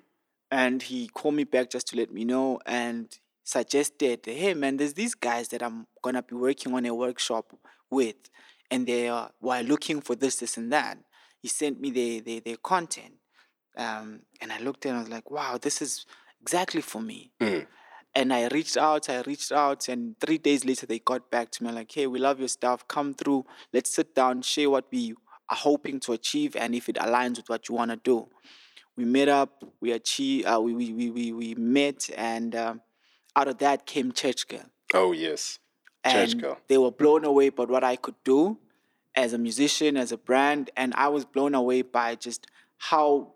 [0.50, 3.08] And he called me back just to let me know, and
[3.44, 7.54] suggested, hey man, there's these guys that I'm gonna be working on a workshop
[7.90, 8.16] with,
[8.70, 10.98] and they are were looking for this, this, and that.
[11.42, 13.14] He sent me their their, content,
[13.78, 16.06] um, and I looked at it and I was like, wow, this is
[16.42, 17.32] exactly for me.
[17.40, 17.68] Mm.
[18.16, 21.64] And I reached out, I reached out, and three days later they got back to
[21.64, 22.88] me like, hey, we love your stuff.
[22.88, 23.46] Come through.
[23.72, 25.14] Let's sit down, share what we
[25.50, 28.28] are hoping to achieve, and if it aligns with what you want to do.
[28.96, 32.82] We met up, we achieved, uh, we, we, we, we, met, and um,
[33.36, 34.66] out of that came Church Girl.
[34.96, 35.60] oh yes,
[36.52, 38.58] And they were blown away by what I could do
[39.16, 43.34] as a musician, as a brand, and I was blown away by just how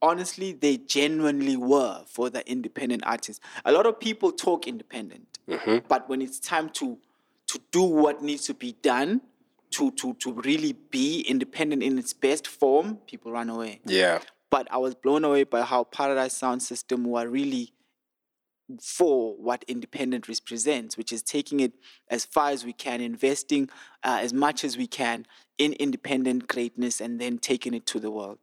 [0.00, 3.44] honestly they genuinely were for the independent artists.
[3.64, 5.78] A lot of people talk independent, mm-hmm.
[5.88, 6.98] but when it's time to
[7.48, 9.20] to do what needs to be done
[9.70, 13.80] to to to really be independent in its best form, people run away.
[13.84, 17.72] Yeah, But I was blown away by how Paradise Sound System were really
[18.82, 21.72] for what independent represents, which is taking it
[22.08, 23.68] as far as we can, investing
[24.02, 25.26] uh, as much as we can
[25.58, 28.38] in independent greatness, and then taking it to the world.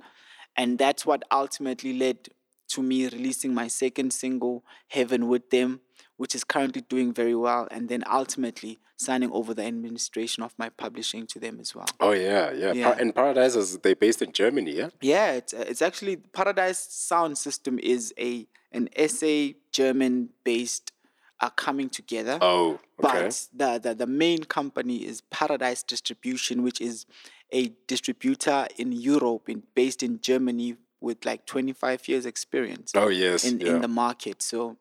[0.55, 2.29] And that's what ultimately led
[2.69, 5.81] to me releasing my second single, Heaven with Them,
[6.23, 10.69] which is currently doing very well, and then ultimately signing over the administration of my
[10.69, 11.89] publishing to them as well.
[11.99, 12.71] oh yeah, yeah.
[12.71, 12.95] Yeah.
[12.97, 14.89] and Paradise is they based in Germany, yeah.
[15.01, 19.33] Yeah, it's, uh, it's actually Paradise Sound System is a an SA
[19.73, 20.93] German based
[21.41, 22.37] are coming together.
[22.39, 23.23] Oh, okay.
[23.23, 27.05] But the, the, the main company is Paradise Distribution, which is
[27.51, 33.43] a distributor in Europe, in, based in Germany, with like 25 years experience oh, yes.
[33.43, 33.75] in, yeah.
[33.75, 34.41] in the market.
[34.41, 34.77] So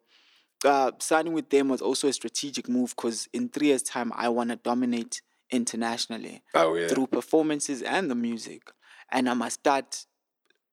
[0.65, 4.29] uh, signing with them was also a strategic move because in three years' time, I
[4.29, 6.89] want to dominate internationally oh, yeah.
[6.89, 8.71] through performances and the music.
[9.11, 10.07] And I must start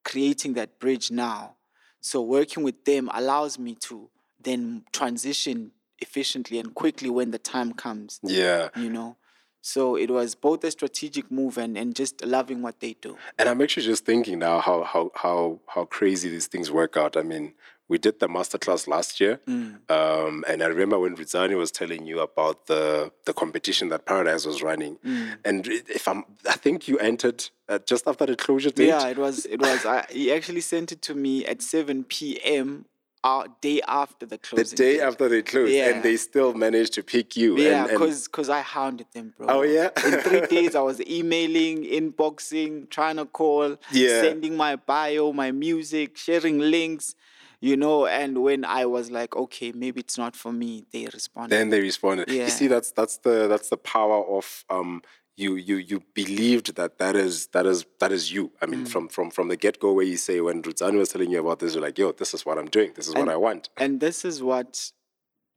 [0.06, 1.58] creating that bridge now.
[2.02, 4.10] So working with them allows me to
[4.42, 8.70] then transition efficiently and quickly when the time comes, Yeah.
[8.76, 9.18] you know.
[9.62, 13.18] So it was both a strategic move and, and just loving what they do.
[13.38, 17.18] And I'm actually just thinking now how how how how crazy these things work out.
[17.18, 17.56] I mean,
[17.90, 19.42] we did the masterclass last year,
[19.90, 24.46] um, and I remember when Rizani was telling you about the the competition that Paradise
[24.46, 24.98] was running.
[25.44, 28.88] And if I'm, I think you entered uh, just after the closure date.
[28.88, 29.46] Yeah, it was.
[29.46, 29.86] It was.
[29.86, 32.86] I, he actually sent it to me at 7 p.m.
[33.22, 34.64] Uh, day after the closure.
[34.64, 35.02] the day date.
[35.02, 35.90] after they closed, Yeah.
[35.90, 37.58] and they still managed to pick you.
[37.58, 39.48] Yeah, and because I hounded them, bro.
[39.50, 39.90] Oh, yeah?
[40.06, 44.22] In three days, I was emailing, inboxing, trying to call, Yeah.
[44.22, 47.14] sending my bio, my music, sharing links,
[47.62, 48.06] you know.
[48.06, 51.56] And when I was like, okay, maybe it's not for me, they responded.
[51.56, 52.30] then they responded.
[52.30, 52.46] Yeah.
[52.46, 55.02] You see, that's that's the that's the power of um
[55.38, 58.52] you you you believed that that is that is that is you.
[58.62, 58.70] I Mm.
[58.72, 61.40] mean, from from from the get go, where you say when Ruzani was telling you
[61.40, 62.92] about this, you're like, yo, this is what I'm doing.
[62.96, 63.70] This is what I want.
[63.78, 64.92] and this is what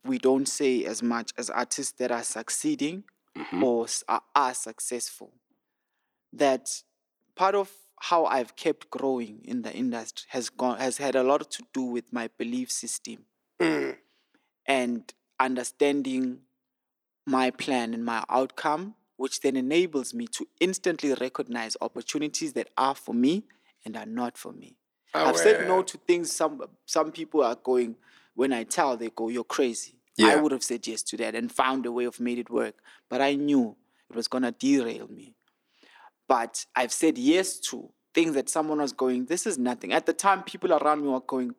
[0.04, 3.04] we don't say as much as artists that are succeeding
[3.36, 3.62] Mhm.
[3.62, 5.32] or are, are successful.
[6.32, 6.82] That
[7.34, 7.70] part of
[8.08, 11.82] how I've kept growing in the industry has gone has had a lot to do
[11.82, 13.18] with my belief system
[13.60, 13.96] Mm.
[14.66, 16.40] and understanding
[17.26, 22.94] my plan and my outcome, which then enables me to instantly recognize opportunities that are
[22.96, 23.44] for me
[23.84, 24.76] and are not for me.
[25.14, 27.96] I've said no to things some some people are going
[28.34, 29.94] when I tell they go, You're crazy.
[30.20, 32.74] I would have said yes to that and found a way of made it work.
[33.08, 33.76] But I knew
[34.10, 35.34] it was gonna derail me.
[36.32, 39.92] But I've said yes to things that someone was going, This is nothing.
[39.92, 41.54] At the time, people around me were going,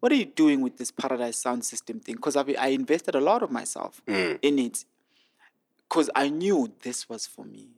[0.00, 2.14] What are you doing with this paradise sound system thing?
[2.14, 4.38] Because I invested a lot of myself Mm.
[4.40, 4.86] in it.
[5.86, 7.68] Because I knew this was for me.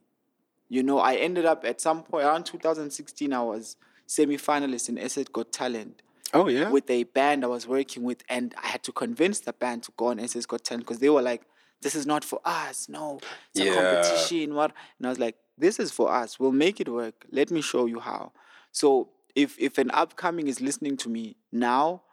[0.69, 5.27] You know, I ended up at some point around 2016, I was semi-finalist in SA's
[5.27, 6.01] Got Talent
[6.33, 6.69] Oh yeah.
[6.71, 9.91] with a band I was working with, and I had to convince the band to
[9.97, 11.41] go on SA's Got Talent because they were like,
[11.81, 12.87] "This is not for us.
[12.87, 13.19] No,
[13.51, 13.73] it's a Yeah.
[13.73, 14.71] competition." What?
[14.97, 16.39] And I was like, "This is for us.
[16.39, 17.25] We'll make it work.
[17.31, 18.31] Let me show you how."
[18.71, 22.03] So if if an upcoming is listening to me now,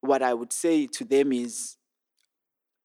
[0.00, 1.76] what I would say to them is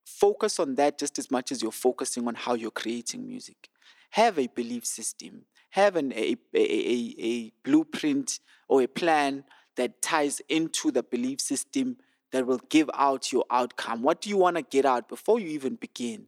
[0.05, 3.69] focus on that just as much as you're focusing on how you're creating music.
[4.11, 9.43] Have a belief system, have an, a, a, a, a blueprint or a plan
[9.75, 11.97] that ties into the belief system
[12.31, 14.01] that will give out your outcome.
[14.01, 16.27] What do you want to get out before you even begin?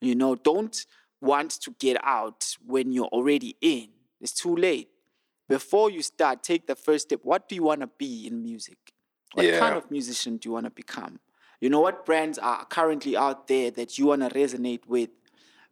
[0.00, 0.84] You know, don't
[1.20, 3.88] want to get out when you're already in.
[4.20, 4.88] It's too late.
[5.48, 7.20] Before you start, take the first step.
[7.22, 8.92] What do you want to be in music?
[9.34, 11.20] What kind of musician do you want to become?
[11.60, 15.10] You know, what brands are currently out there that you want to resonate with?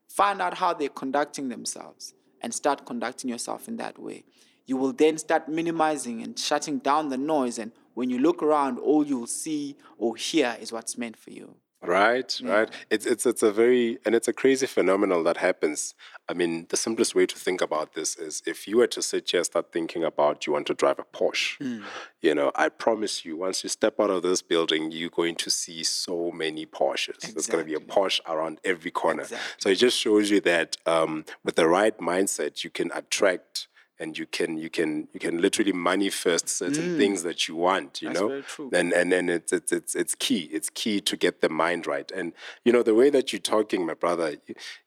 [0.09, 4.25] Find out how they're conducting themselves and start conducting yourself in that way.
[4.67, 7.59] You will then start minimizing and shutting down the noise.
[7.59, 11.57] And when you look around, all you'll see or hear is what's meant for you.
[11.87, 12.71] Right, right.
[12.91, 15.95] It's it's it's a very and it's a crazy phenomenon that happens.
[16.29, 19.31] I mean, the simplest way to think about this is if you were to sit
[19.31, 21.83] here and start thinking about you want to drive a Porsche,
[22.21, 25.51] you know, I promise you, once you step out of this building, you're going to
[25.51, 27.21] see so many Porsches.
[27.33, 29.23] There's going to be a Porsche around every corner.
[29.23, 29.55] Exactly.
[29.59, 34.17] So it just shows you that um, with the right mindset, you can attract and
[34.19, 38.03] you can you can you can literally manifest certain things that you want.
[38.03, 38.71] You That's know, very true.
[38.73, 40.49] and and and it's it's it's it's key.
[40.53, 42.11] It's key to get the mind right.
[42.11, 42.33] And
[42.65, 44.37] you know the way that you're talking, my brother,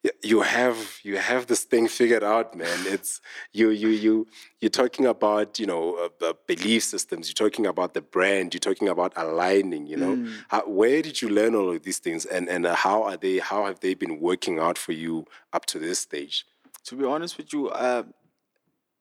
[0.03, 2.79] you, you have you have this thing figured out, man.
[2.85, 4.27] It's you you you
[4.61, 7.27] you're talking about you know uh, uh, belief systems.
[7.29, 8.53] You're talking about the brand.
[8.53, 9.87] You're talking about aligning.
[9.87, 10.31] You know, Mm.
[10.49, 13.37] how, where did you learn all of these things, and and uh, how are they?
[13.39, 16.45] How have they been working out for you up to this stage?
[16.85, 18.03] To be honest with you, uh,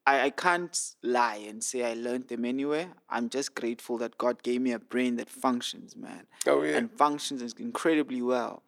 [0.08, 2.88] I, I can't lie and say I learned them anywhere.
[3.10, 6.26] I'm just grateful that God gave me a brain that functions, man.
[6.46, 6.78] Oh yeah.
[6.78, 8.62] and functions incredibly well,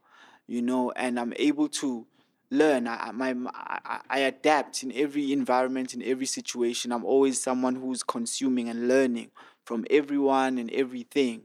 [0.46, 2.06] you know, and I'm able to
[2.50, 2.86] learn.
[2.86, 6.92] I, my, I, I adapt in every environment, in every situation.
[6.92, 9.30] I'm always someone who's consuming and learning
[9.64, 11.44] from everyone and everything.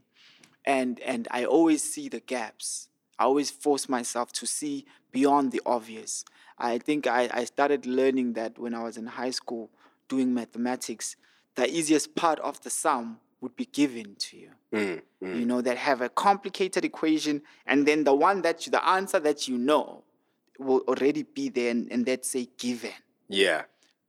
[0.66, 2.90] And, and I always see the gaps.
[3.18, 6.26] I always force myself to see beyond the obvious.
[6.58, 9.70] I think I, I started learning that when I was in high school
[10.08, 11.16] doing mathematics.
[11.54, 14.50] The easiest part of the sum, would be given to you.
[14.72, 18.84] Mm, You know, that have a complicated equation, and then the one that you, the
[18.86, 20.04] answer that you know
[20.58, 22.92] will already be there, and, and that's a given
[23.28, 23.64] Yeah.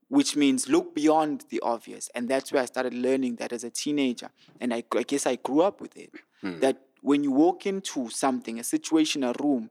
[0.07, 2.09] which means look beyond the obvious.
[2.15, 4.29] And that's where I started learning that as a teenager.
[4.61, 6.11] And I, I guess I grew up with it.
[6.41, 9.69] That when you walk into something, a situation, a room,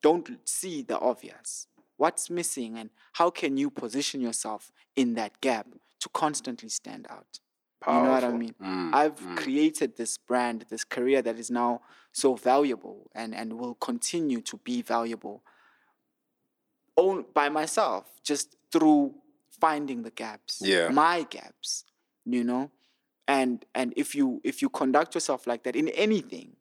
[0.00, 1.66] don't see the obvious.
[1.96, 5.66] What's missing and how can you position yourself in that gap
[6.00, 7.38] to constantly stand out?
[7.86, 8.54] You know what I mean?
[8.62, 11.82] Mm, I've created this brand, this career that is now
[12.12, 15.42] so valuable and, and will continue to be valuable
[16.96, 19.14] own by myself, just through
[19.60, 20.62] finding the gaps.
[20.64, 20.88] Yeah.
[20.88, 21.84] My gaps,
[22.24, 22.70] you know?
[23.26, 26.56] And and if you if you conduct yourself like that in anything,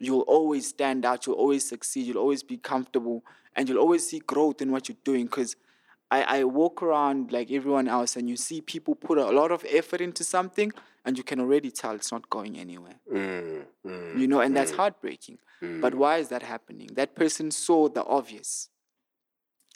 [0.00, 3.24] you'll always stand out, you'll always succeed, you'll always be comfortable,
[3.56, 5.28] and you'll always see growth in what you're doing.
[5.28, 5.56] Cause
[6.10, 9.64] I, I walk around like everyone else and you see people put a lot of
[9.70, 10.72] effort into something
[11.04, 12.96] and you can already tell it's not going anywhere.
[13.10, 14.18] mm, mm.
[14.18, 15.38] You know, and that's heartbreaking.
[15.80, 16.90] But why is that happening?
[16.94, 18.68] That person saw the obvious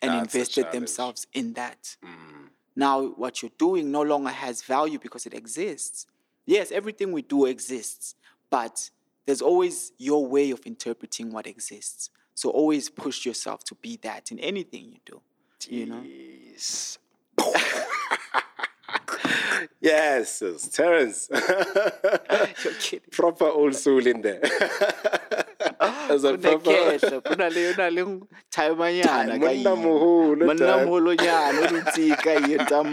[0.03, 1.97] and That's invested themselves in that.
[2.05, 2.49] Mm.
[2.75, 6.07] Now, what you're doing no longer has value because it exists.
[6.45, 8.15] Yes, everything we do exists,
[8.51, 8.91] but
[9.27, 12.11] there's always your way of interpreting what exists.
[12.37, 15.23] So always push yourself to be that in anything you do.
[15.69, 16.05] You know?
[16.05, 16.99] Jeez.
[19.81, 21.31] yes, Terence.
[21.33, 23.09] You're kidding.
[23.11, 24.43] proper old soul in there.
[26.09, 29.83] As a proper Kunekehlo, kunale- kunale timanyana Time, ka monna yini.
[29.85, 30.87] moholo, Monna time.
[30.87, 32.85] moholonyana, o lutsika e etsa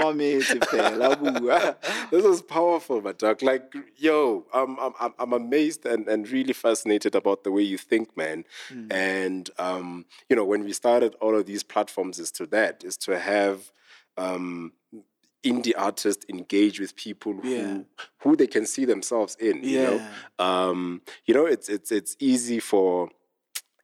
[0.59, 1.75] fela, bua.
[2.11, 3.41] this is powerful, my dog.
[3.41, 8.15] Like, yo, I'm, I'm, I'm- amazed and, and really fascinated about the way you think,
[8.17, 8.45] man.
[8.69, 8.87] Hmm.
[8.91, 12.97] And, um, you know, when we started all of these platforms, is to that, is
[12.97, 13.71] to have
[14.17, 14.73] um,
[15.43, 17.77] indie artists engage with people who, Yeah.
[18.21, 19.63] who they can see themselves in.
[19.63, 20.01] You know,
[20.39, 23.09] um, you know, it's it's it's easy for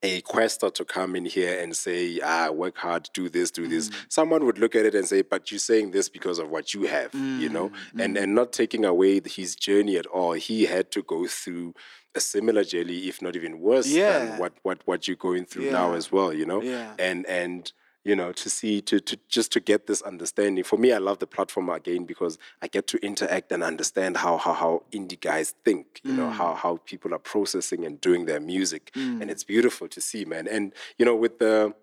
[0.02, 3.90] a Kwesta to come in here and say, ah, work hard, do this, do this.
[4.08, 6.84] Someone would look at it and say, but you're saying this because of what you
[6.84, 10.32] have, you know, and and not taking away his journey at all.
[10.32, 11.74] He had to go through
[12.14, 14.18] a similar journey, if not even worse Yeah.
[14.20, 16.94] than what what what you're going through now as well, you know, Yeah.
[16.98, 17.70] and and
[18.04, 20.64] you know to see to, to just to get this understanding.
[20.64, 24.36] For me i love the platform again because i get to interact and understand how
[24.38, 26.32] how, how indie guys think you know mm.
[26.32, 28.90] how how people are processing and doing their music.
[28.94, 29.30] And mm.
[29.30, 30.48] it's beautiful to see man.
[30.48, 31.74] And you know with the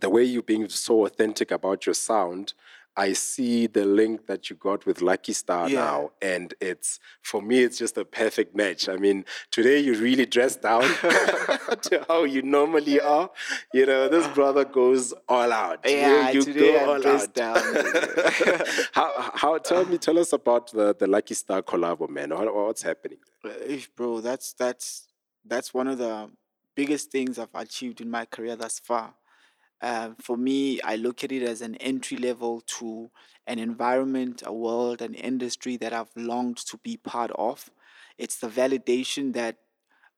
[0.00, 2.54] the way you being so authentic about your sound
[3.06, 5.80] I see the link that you got with Lucky Star Yeah.
[5.84, 6.90] now, and it's
[7.22, 8.82] for me, it's just a perfect match.
[8.94, 10.82] I mean, today you really dressed down
[11.88, 13.30] to how you normally are.
[13.72, 15.78] You know, this brother goes all out.
[15.88, 17.54] You- Yeah, you, today go I'm all dressed out.
[17.56, 18.60] down.
[18.98, 19.10] how,
[19.42, 19.52] how?
[19.58, 22.30] Tell me, tell us about the the Lucky Star collabo, man.
[22.30, 23.18] What, what's happening?
[23.44, 25.06] Uh, ish, bro, that's that's
[25.52, 26.14] that's one of the
[26.74, 29.14] biggest things I've achieved in my career thus far.
[29.82, 33.10] Uh, for me, I look at it as an entry level to
[33.46, 37.70] an environment, a world, an industry that I've longed to be part of.
[38.18, 39.56] It's the validation that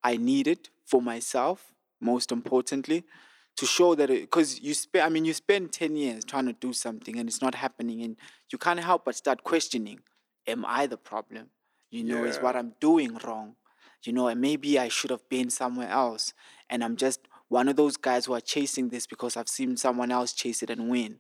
[0.03, 3.05] I needed for myself, most importantly,
[3.57, 6.73] to show that because you spend, I mean, you spend 10 years trying to do
[6.73, 8.17] something and it's not happening, and
[8.51, 10.01] you can't help but start questioning,
[10.47, 11.51] am I the problem?
[11.91, 13.57] You know, is what I'm doing wrong?
[14.05, 16.33] You know, and maybe I should have been somewhere else.
[16.69, 20.11] And I'm just one of those guys who are chasing this because I've seen someone
[20.11, 21.19] else chase it and win.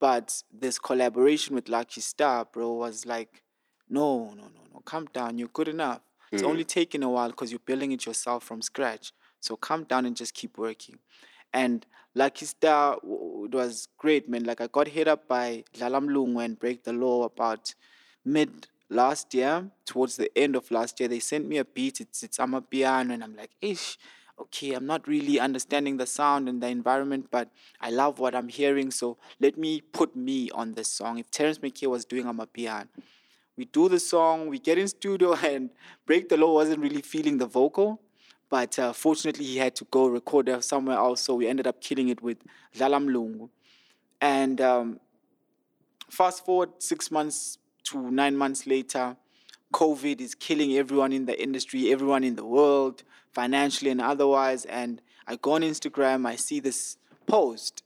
[0.00, 3.44] But this collaboration with Lucky Star, bro, was like,
[3.88, 5.38] no, no, no, no, calm down.
[5.38, 6.00] You're good enough.
[6.32, 6.48] It's hmm.
[6.48, 9.12] only taking a while because you're building it yourself from scratch.
[9.38, 10.98] So calm down and just keep working.
[11.52, 11.86] And
[12.16, 14.42] Lucky Star, it was great, man.
[14.42, 17.76] Like I got hit up by Lala Mlungu and Break the Law about
[18.24, 21.08] mid last year, towards the end of last year.
[21.08, 22.00] They sent me a beat.
[22.00, 23.98] It's it's amapiano, and I'm like, ish.
[24.40, 28.48] Okay, I'm not really understanding the sound and the environment, but I love what I'm
[28.48, 28.90] hearing.
[28.90, 31.18] So let me put me on this song.
[31.18, 32.88] If Terence McKay was doing amapiano,
[33.56, 35.70] we do the song, we get in studio, and
[36.04, 38.00] Break the Law wasn't really feeling the vocal.
[38.50, 42.08] But uh, fortunately, he had to go record somewhere else, so we ended up killing
[42.08, 42.38] it with
[42.78, 43.48] Lala Mlungu.
[44.20, 45.00] And um,
[46.10, 49.16] fast forward six months to nine months later,
[49.72, 53.02] COVID is killing everyone in the industry, everyone in the world,
[53.34, 54.64] financially and otherwise.
[54.64, 57.82] And I go on Instagram, I see this post,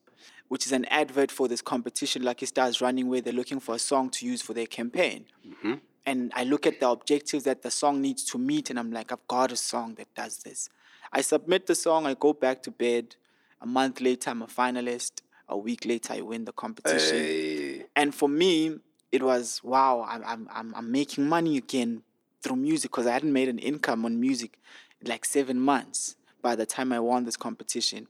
[0.48, 3.78] which is an advert for this competition Lucky Stars running where they're looking for a
[3.78, 5.26] song to use for their campaign.
[5.46, 5.74] Mm-hmm.
[6.06, 9.12] And I look at the objectives that the song needs to meet, and I'm like,
[9.12, 10.70] I've got a song that does this.
[11.12, 13.16] I submit the song, I go back to bed.
[13.60, 15.20] A month later, I'm a finalist.
[15.48, 17.16] A week later, I win the competition.
[17.16, 17.86] Hey.
[17.96, 18.78] And for me,
[19.10, 22.02] it was wow, I'm, I'm, I'm, making money again
[22.42, 24.58] through music because I hadn't made an income on music
[25.04, 28.06] like seven months by the time I won this competition.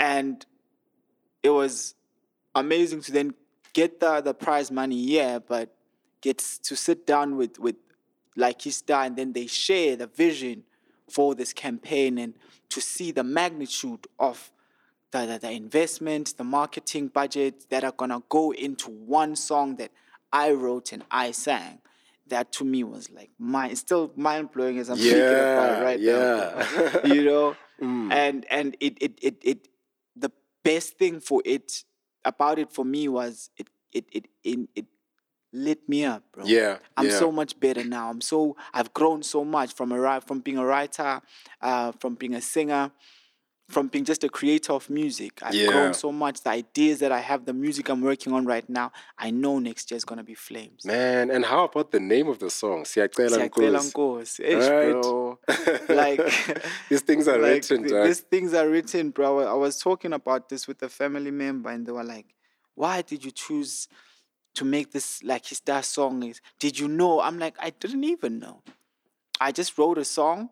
[0.00, 0.44] And
[1.42, 1.94] it was
[2.54, 3.34] amazing to then
[3.72, 5.74] get the, the prize money, yeah, but
[6.20, 7.76] get to sit down with, with
[8.36, 10.64] Lucky Star and then they share the vision
[11.08, 12.34] for this campaign and
[12.70, 14.50] to see the magnitude of
[15.10, 19.90] the, the, the investment, the marketing budget that are gonna go into one song that
[20.32, 21.78] I wrote and I sang.
[22.28, 26.00] That to me was like mind, still mind blowing as I'm thinking about it right
[26.00, 26.66] yeah.
[27.04, 27.12] now.
[27.14, 29.68] you know, and and it, it it it
[30.16, 30.30] the
[30.62, 31.84] best thing for it
[32.24, 34.86] about it for me was it it it it, it
[35.52, 36.44] lit me up, bro.
[36.44, 37.18] Yeah, I'm yeah.
[37.18, 38.10] so much better now.
[38.10, 41.20] I'm so I've grown so much from a from being a writer,
[41.60, 42.90] uh, from being a singer,
[43.68, 45.42] from being just a creator of music.
[45.42, 45.72] I've Yeah.
[45.72, 46.42] grown so much.
[46.42, 49.90] The ideas that I have, the music I'm working on right now, I know next
[49.90, 50.84] year is gonna be flames.
[50.84, 52.84] Man, and how about the name of the song?
[52.84, 53.92] Siyacela Siyacela Nkosi.
[53.92, 54.70] Nkosi.
[54.70, 54.92] Right.
[54.92, 55.38] bro.
[55.88, 56.20] Like
[56.90, 58.04] These things are like, written, th-.
[58.04, 59.40] These things are written, bro.
[59.40, 62.26] I was talking about this with a family member, and they were like,
[62.74, 63.88] "Why did you choose
[64.54, 67.20] to make this like his that song?" Is did you know?
[67.20, 68.62] I'm like, I didn't even know.
[69.40, 70.50] I just wrote a song.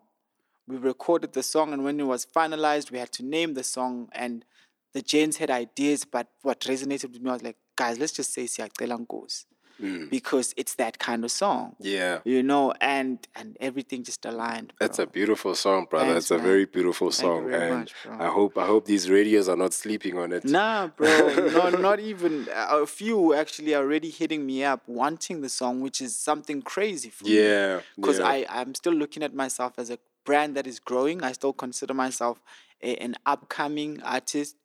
[0.67, 4.09] We recorded the song, and when it was finalized, we had to name the song.
[4.13, 4.45] And
[4.93, 8.33] the gents had ideas, but what resonated with me I was like, guys, let's just
[8.33, 9.45] say Siyacela Nkosi.
[9.81, 10.09] Mm.
[10.09, 11.75] because it's that kind of song.
[11.79, 12.19] Yeah.
[12.25, 14.71] You know, and and everything just aligned.
[14.79, 16.11] That's a beautiful song, brother.
[16.11, 18.17] Thanks, It's a very beautiful song, very and much, bro.
[18.19, 20.45] I hope I hope these radios are not sleeping on it.
[20.45, 25.49] Nah, bro, not not even a few actually are already hitting me up wanting the
[25.49, 27.39] song, which is something crazy for me.
[27.43, 28.19] Yeah, because.
[28.19, 31.23] I I'm still looking at myself as a brand that is growing.
[31.23, 32.41] I still consider myself
[32.81, 34.55] a, an upcoming artist,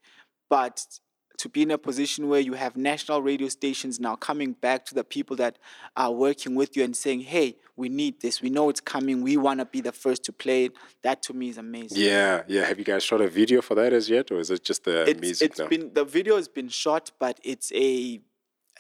[0.49, 0.85] but
[1.39, 4.95] to be in a position where you have national radio stations now coming back to
[4.95, 5.57] the people that
[5.97, 8.43] are working with you and saying, "Hey, we need this.
[8.43, 9.23] We know it's coming.
[9.23, 11.99] We want to be the first to play it." That to me is amazing.
[11.99, 12.65] Yeah, yeah.
[12.65, 15.09] Have you guys shot a video for that as yet, or is it just the
[15.09, 15.69] it's, music it's now?
[15.69, 18.21] been the video has been shot, but it's a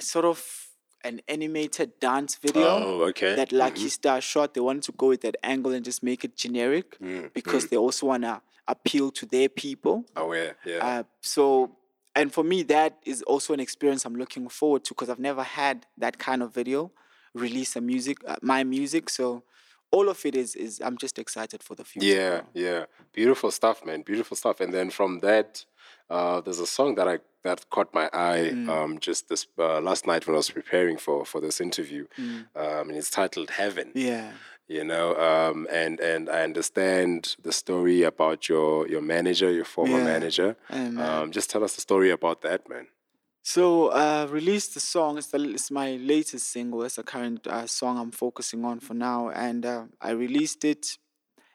[0.00, 0.67] sort of
[1.04, 3.34] an animated dance video Oh, okay.
[3.36, 4.54] that Lucky Star shot.
[4.54, 7.76] They wanted to go with that angle and just make it generic Mm, because they
[7.76, 10.04] also want to appeal to their people.
[10.16, 10.86] oh yeah, yeah.
[10.86, 11.76] Uh, so,
[12.14, 15.42] and for me, that is also an experience I'm looking forward to because I've never
[15.42, 16.90] had that kind of video
[17.34, 19.08] release a music, uh, my music.
[19.10, 19.44] So,
[19.90, 22.06] all of it is is I'm just excited for the future.
[22.08, 22.84] Yeah, yeah.
[23.12, 24.02] Beautiful stuff, man.
[24.02, 24.60] Beautiful stuff.
[24.60, 25.64] And then from that,
[26.10, 28.68] uh, there's a song that I that caught my eye Mm.
[28.68, 32.88] um, just this uh, last night when I was preparing for for this interview, um,
[32.88, 33.88] and it's titled Heaven.
[33.94, 34.04] Mm.
[34.10, 34.32] Yeah.
[34.70, 39.98] You know, um, and and I understand the story about your your manager, your former
[39.98, 40.04] Yeah.
[40.14, 40.56] manager.
[40.68, 40.96] Hey.
[40.96, 42.86] Um, just tell us the story about that, man.
[43.42, 45.16] So, uh, released the song.
[45.16, 46.82] It's, the, it's my latest single.
[46.82, 49.30] It's the current uh, song I'm focusing on for now.
[49.30, 50.98] And uh, I released it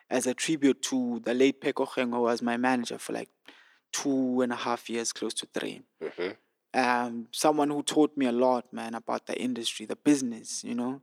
[0.10, 3.30] as a tribute to the late Peko Kgeng, who was my manager for like
[3.94, 5.84] two and a half years, close to three.
[6.02, 6.32] hmm
[6.76, 11.02] Um, someone who taught me a lot, man, about the industry, the business, you know,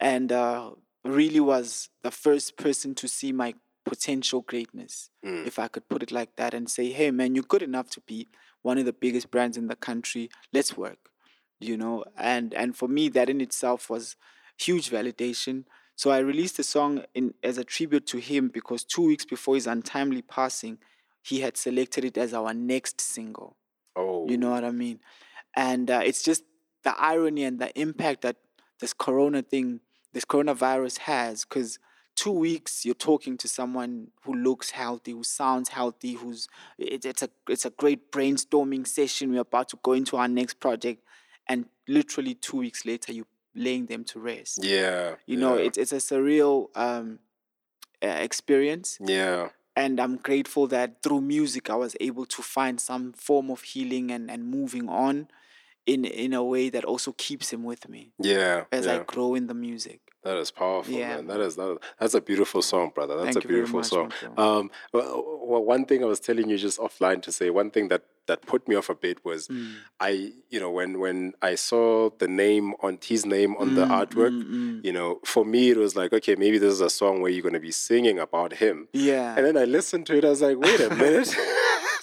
[0.00, 0.72] and uh,
[1.04, 3.54] really was the first person to see my
[3.84, 5.46] potential greatness, Mm.
[5.46, 8.00] if I could put it like that, and say, hey, man, you're good enough to
[8.02, 8.28] be
[8.62, 10.30] one of the biggest brands in the country.
[10.52, 11.10] Let's work,
[11.60, 14.16] you know, and and for me, that in itself was
[14.58, 15.64] huge validation.
[15.96, 19.54] So I released the song in as a tribute to him because two weeks before
[19.56, 20.78] his untimely passing,
[21.28, 23.56] he had selected it as our next single.
[23.94, 25.00] Oh, You know what I mean?
[25.54, 26.44] And uh, it's just
[26.84, 28.36] the irony and the impact that
[28.80, 29.80] this corona thing,
[30.12, 31.44] this coronavirus has.
[31.44, 31.78] Because
[32.14, 36.48] two weeks you're talking to someone who looks healthy, who sounds healthy, who's
[36.78, 39.32] it, it's a it's a great brainstorming session.
[39.32, 41.02] We're about to go into our next project,
[41.48, 44.64] and literally two weeks later you laying them to rest.
[44.64, 45.16] yeah.
[45.26, 45.66] You know, yeah.
[45.66, 47.18] it's it's a surreal um,
[48.02, 49.48] uh, experience yeah.
[49.78, 54.10] And I'm grateful that through music I was able to find some form of healing
[54.10, 55.28] and, and moving on
[55.86, 58.64] in in a way that also keeps him with me Yeah.
[58.72, 58.94] as yeah.
[58.94, 60.00] I grow in the music.
[60.24, 61.26] That is powerful, Yeah, man.
[61.28, 63.16] That is that, that's a beautiful song, brother.
[63.16, 64.34] That's Thank a you very beautiful much, song.
[64.36, 67.88] Um, well, well, one thing I was telling you just offline to say, one thing
[67.88, 69.74] that that put me off a bit was, Mm.
[70.00, 73.86] I, you know, when when I saw the name on his name on Mm, the
[73.86, 77.30] artwork, you know, for me it was like, okay, maybe this is a song where
[77.30, 78.88] you're going to be singing about him.
[78.92, 79.34] Yeah.
[79.36, 80.24] And then I listened to it.
[80.24, 81.34] I was like, wait a minute.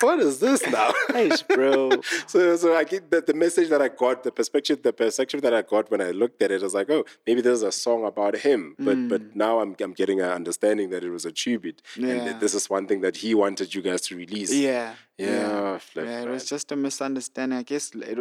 [0.00, 0.92] what is this now?
[1.12, 2.00] Hey, bro.
[2.26, 5.54] so, so I get the, the message that I got, the perspective, the perspective that
[5.54, 8.04] I got when I looked at it, I was like, oh, maybe there's a song
[8.04, 8.74] about him.
[8.78, 9.08] But Mm.
[9.08, 12.24] but now I'm I'm getting an understanding that it was a tribute, and Yeah.
[12.24, 14.52] that this is one thing that he wanted you guys to release.
[14.52, 14.94] Yeah.
[15.18, 17.58] Yeah, flip, Yeah, it was just a misunderstanding.
[17.58, 18.18] I guess it,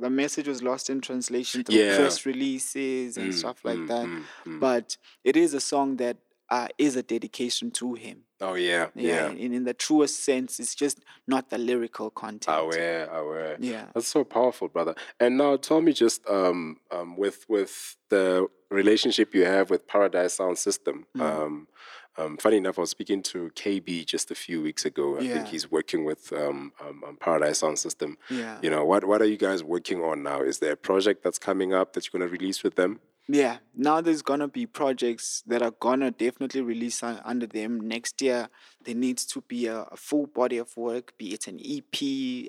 [0.00, 1.96] the message was lost in translation through Yeah.
[1.96, 4.06] press releases and stuff like mm, that.
[4.06, 4.60] mm, mm.
[4.60, 6.18] But it is a song that
[6.54, 8.18] uh, is a dedication to him.
[8.40, 9.44] Oh yeah, Yeah, yeah.
[9.44, 12.56] In, in the truest sense, it's just not the lyrical content.
[12.64, 13.56] Aware, aware.
[13.58, 13.86] Yeah.
[13.94, 14.94] That's so powerful, brother.
[15.18, 20.34] And now tell me just um, um, with with the relationship you have with Paradise
[20.34, 20.96] Sound System.
[21.16, 21.20] Mm.
[21.22, 21.68] Um,
[22.16, 25.06] um, funny enough, I was speaking to KB just a few weeks ago.
[25.18, 25.34] I Yeah.
[25.34, 28.10] think he's working with um, um, um, Paradise Sound System.
[28.30, 28.58] Yeah.
[28.62, 30.38] You know, what what are you guys working on now?
[30.50, 33.00] Is there a project that's coming up that you're gonna release with them?
[33.26, 38.50] Yeah, now there's gonna be projects that are gonna definitely release under them next year.
[38.84, 42.02] There needs to be a, a full body of work, be it an EP,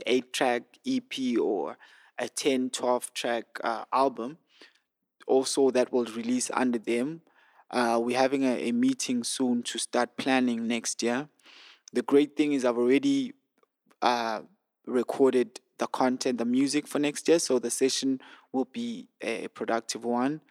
[0.06, 1.78] eight track EP, or
[2.20, 4.38] a 10, 12 track uh, album.
[5.28, 7.22] Also, that will release under them.
[7.72, 11.30] Uh, we're having a, a meeting soon to start planning next year.
[11.94, 13.34] The great thing is, I've already
[14.02, 14.42] uh,
[14.86, 18.20] recorded the content, the music for next year, so the session
[18.52, 20.42] will be a productive one.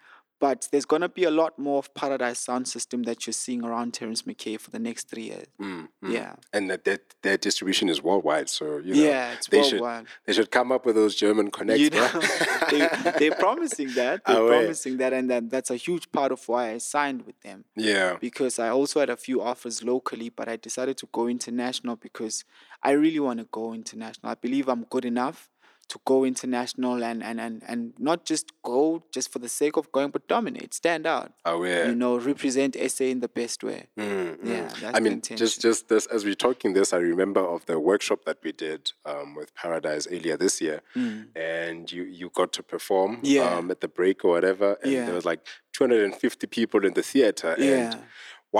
[0.41, 3.95] But there's gonna be a lot more of Paradise Sound System that you're seeing around
[3.95, 5.47] Terence McKay for the next three years.
[5.61, 6.13] Mm, mm.
[6.13, 6.35] Yeah.
[6.53, 10.07] And that, that their distribution is worldwide, so you know Yeah, it's they worldwide.
[10.07, 12.09] should they should come up with those German connects, You know,
[12.71, 14.23] they, they're promising that.
[14.27, 14.49] They're ouais.
[14.49, 17.65] promising that, and that, that's a huge part of why I signed with them.
[17.77, 18.17] yeah.
[18.21, 22.45] because I also had a few offers locally, but I decided to go international because
[22.83, 24.31] I really want to go international.
[24.31, 25.49] I believe I'm good enough
[25.91, 29.91] to go international and, and, and, and not just go just for the sake of
[29.93, 31.33] going, but dominate, stand out.
[31.45, 31.89] Aware.
[31.89, 33.87] You know, represent SA in the best way.
[33.99, 34.81] Mm, Yeah, mm.
[34.81, 38.25] that's I mean, just just this as we're talking this, I remember of the workshop
[38.27, 40.81] that we did um, with Paradise earlier this year,
[41.37, 43.21] and you you got to perform Mm.
[43.23, 43.57] Yeah.
[43.57, 45.07] um, at the break or whatever, and Yeah.
[45.07, 45.41] there was like
[45.73, 47.95] 250 people in the theater, and Yeah.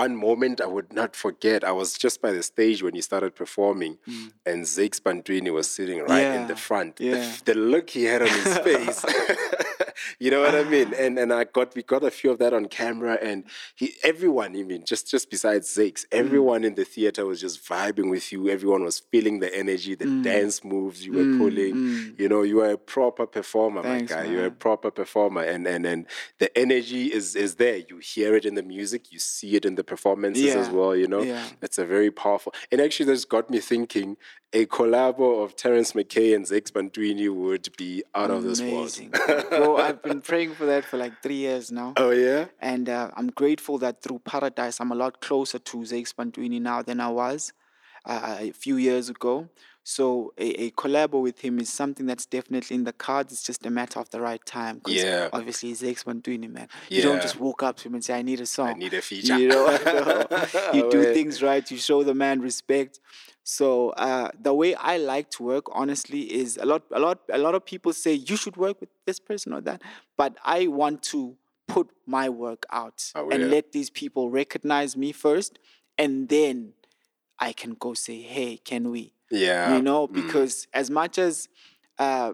[0.03, 1.63] One moment I would not forget.
[1.63, 3.97] I was just by the stage when you started performing,
[4.45, 6.57] and Zakes Bantwini was sitting right in the Mm.
[6.57, 6.95] Yeah, front.
[6.97, 7.35] The, yeah.
[7.45, 8.99] the look he had on his face.
[10.19, 10.93] you know what I mean?
[11.05, 13.39] And and I got we got a few of that on camera, and
[13.79, 16.19] he everyone, I mean, just just besides Zakes, Mm.
[16.23, 18.49] everyone in the theater was just vibing with you.
[18.49, 20.23] Everyone was feeling the energy, the Mm.
[20.31, 21.75] dance moves you were pulling.
[22.21, 24.25] You know, you were a proper performer, Thanks, my guy.
[24.31, 26.01] You're a proper performer, and and and
[26.41, 27.77] the energy is is there.
[27.89, 30.95] You hear it in the music, you see it in the performances as well.
[30.95, 31.47] You know, yeah.
[31.61, 32.53] it's a very powerful.
[32.71, 34.17] And actually, this got me thinking:
[34.53, 38.73] a collabo of Terence McKay and Zakes Bantwini would be out of this world.
[38.73, 39.11] Amazing.
[39.49, 41.93] Bro, I've been praying for that for like three years now.
[41.97, 42.45] Oh yeah.
[42.61, 46.81] And uh, I'm grateful that through Paradise, I'm a lot closer to Zakes Bantwini now
[46.81, 47.53] than I was
[48.05, 49.49] uh, a few years ago.
[49.87, 53.31] So a, a collabo with him is something that's definitely in the cards.
[53.31, 54.81] It's just a matter of the right time.
[54.87, 55.29] Yeah.
[55.31, 56.69] Obviously, Zakes Bantwini, man.
[56.89, 56.97] Yeah.
[56.97, 58.69] You don't just walk up to him and say, I need a song.
[58.69, 59.37] I need a feature.
[59.37, 59.67] You know,
[60.73, 61.69] you do things right.
[61.69, 62.99] You show the man respect.
[63.43, 67.37] So uh, the way I like to work, honestly, is a lot, a lot, a
[67.37, 69.83] lot of people say you should work with this person or that,
[70.17, 71.35] but I want to
[71.67, 73.47] put my work out Oh, and yeah.
[73.49, 75.59] let these people recognize me first,
[75.95, 76.73] and then
[77.37, 79.11] I can go say, hey, can we?
[79.31, 79.75] Yeah.
[79.75, 80.13] you know, Mm.
[80.13, 81.49] because as much as
[81.97, 82.33] uh,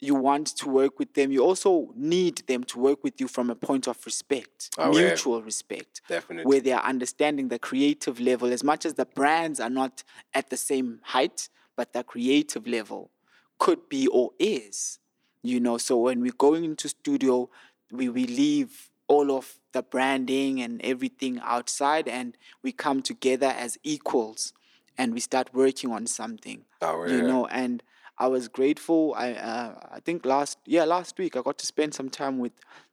[0.00, 3.50] you want to work with them, you also need them to work with you from
[3.50, 5.08] a point of respect, Oh, yeah.
[5.08, 6.48] mutual respect Definitely.
[6.48, 10.02] where they are understanding the creative level as much as the brands are not
[10.34, 13.10] at the same height but the creative level
[13.58, 14.98] could be or is
[15.42, 17.48] you know so when we're going into studio
[17.92, 23.78] we, we leave all of the branding and everything outside and we come together as
[23.82, 24.52] equals
[25.00, 27.76] and we start working on something Oh, you know and
[28.24, 31.90] i was grateful i uh, i think last yeah last week i got to spend
[32.00, 32.52] some time with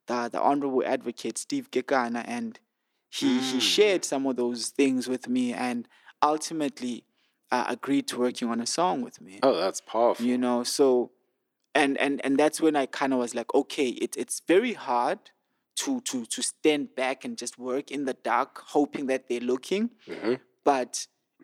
[0.10, 2.52] the, the honorable advocate steve kekana and
[3.20, 5.80] he he shared some of those things with me and
[6.34, 6.96] ultimately
[7.56, 10.26] uh, agreed to working on a song with me Oh, that's powerful.
[10.30, 10.86] you know so
[11.82, 15.20] and and and that's when i kind of was like okay it, it's very hard
[15.82, 19.86] to to to stand back and just work in the dark hoping that they're looking
[20.16, 20.36] Mhm.
[20.72, 20.92] but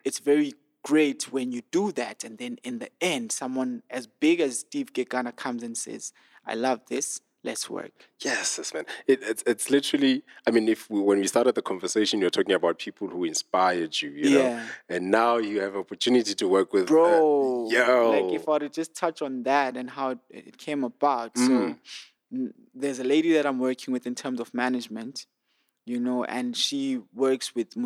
[0.04, 0.52] it's very
[0.82, 4.92] great when you do that and then in the end someone as big as steve
[4.92, 6.12] kekana comes and says
[6.46, 8.84] i love this let's work Yes, yes, man.
[9.06, 10.22] It, it's it's literally.
[10.46, 14.00] I mean, if we, when we started the conversation, you're talking about people who inspired
[14.00, 14.66] you, you know, Yeah.
[14.88, 18.58] and now you have opportunity to work with, uh, bro yo, like if i were
[18.60, 21.46] to just touch on that and how it, it came about Mm.
[21.46, 21.76] so
[22.74, 25.26] there's a lady that i'm working with in terms of management
[25.84, 27.76] you know and she works with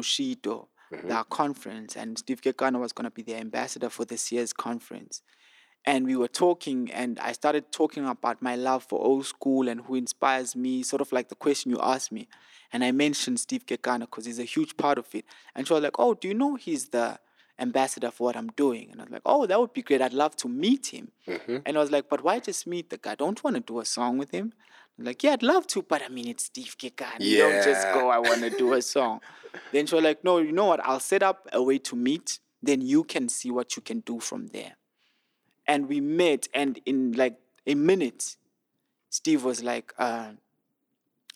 [0.93, 1.09] Mm-hmm.
[1.09, 5.21] the conference, and Steve Kekana was going to be the ambassador for this year's conference.
[5.85, 9.83] And we were talking, and I started talking about my love for old school and
[9.83, 12.29] who inspires me, sort of like the question you asked me.
[12.73, 15.25] And I mentioned Steve Kekana because he's a huge part of it.
[15.55, 17.19] And she was like, Oh, do you know he's the
[17.59, 18.91] ambassador for what I'm doing?
[18.91, 20.03] And I was like, Oh, that would be great.
[20.03, 21.11] I'd love to meet him.
[21.27, 21.59] Mm-hmm.
[21.65, 23.15] And I was like, But why just meet the guy?
[23.15, 24.53] Don't want to do a song with him?
[24.99, 27.21] Like, yeah, I'd love to, but I mean, it's Steve Kekana.
[27.21, 29.21] You don't just go, I want to do a song.
[29.73, 30.81] then she was like, no, you know what?
[30.85, 32.41] I'll set up a way to meet.
[32.63, 34.73] Then you can see what you can do from there.
[35.67, 37.37] And we met, and in like
[37.67, 38.37] a minute,
[39.11, 40.31] Steve was like, uh,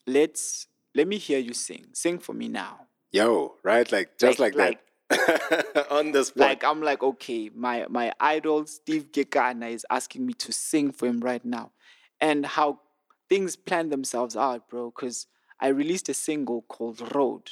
[0.06, 1.86] let's, let me hear you sing.
[1.92, 2.86] Sing for me now.
[3.12, 3.90] Yo, right?
[3.92, 4.82] Like just like, Like- that.
[5.90, 6.38] On the spot.
[6.48, 11.04] Like I'm like, okay, my my idol Steve Kekana is asking me to sing for
[11.06, 11.72] him right now,
[12.18, 12.80] and how
[13.32, 14.92] things plan themselves out, bro.
[14.94, 15.26] Because
[15.58, 17.44] I released a single called Road,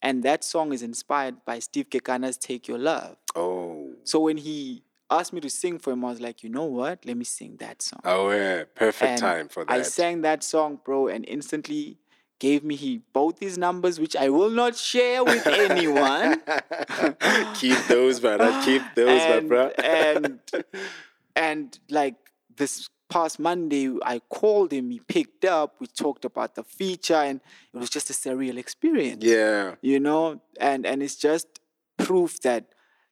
[0.00, 3.16] and that song is inspired by Steve Kekana's Take Your Love.
[3.34, 3.90] oh.
[4.04, 7.04] So when he asked me to sing for him, I was like, you know what?
[7.04, 8.00] Let me sing that song.
[8.04, 8.64] Oh yeah.
[8.74, 9.72] Perfect And time for that.
[9.72, 11.98] I sang that song, bro, and instantly
[12.38, 16.40] gave me he both his numbers, which I will not share with anyone.
[17.60, 18.50] Keep those, brother.
[18.64, 19.66] Keep those, my bro.
[19.82, 20.40] and
[21.48, 22.14] and like
[22.56, 24.90] this past Monday, I called him.
[24.90, 25.76] He picked up.
[25.80, 27.40] We talked about the feature, and
[27.72, 29.24] it was just a surreal experience.
[29.24, 29.74] yeah.
[29.82, 31.46] you know, and and it's just
[31.98, 32.64] proof that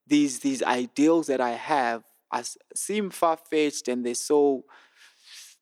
[0.06, 4.64] these these ideals that I have as seem far fetched and they're so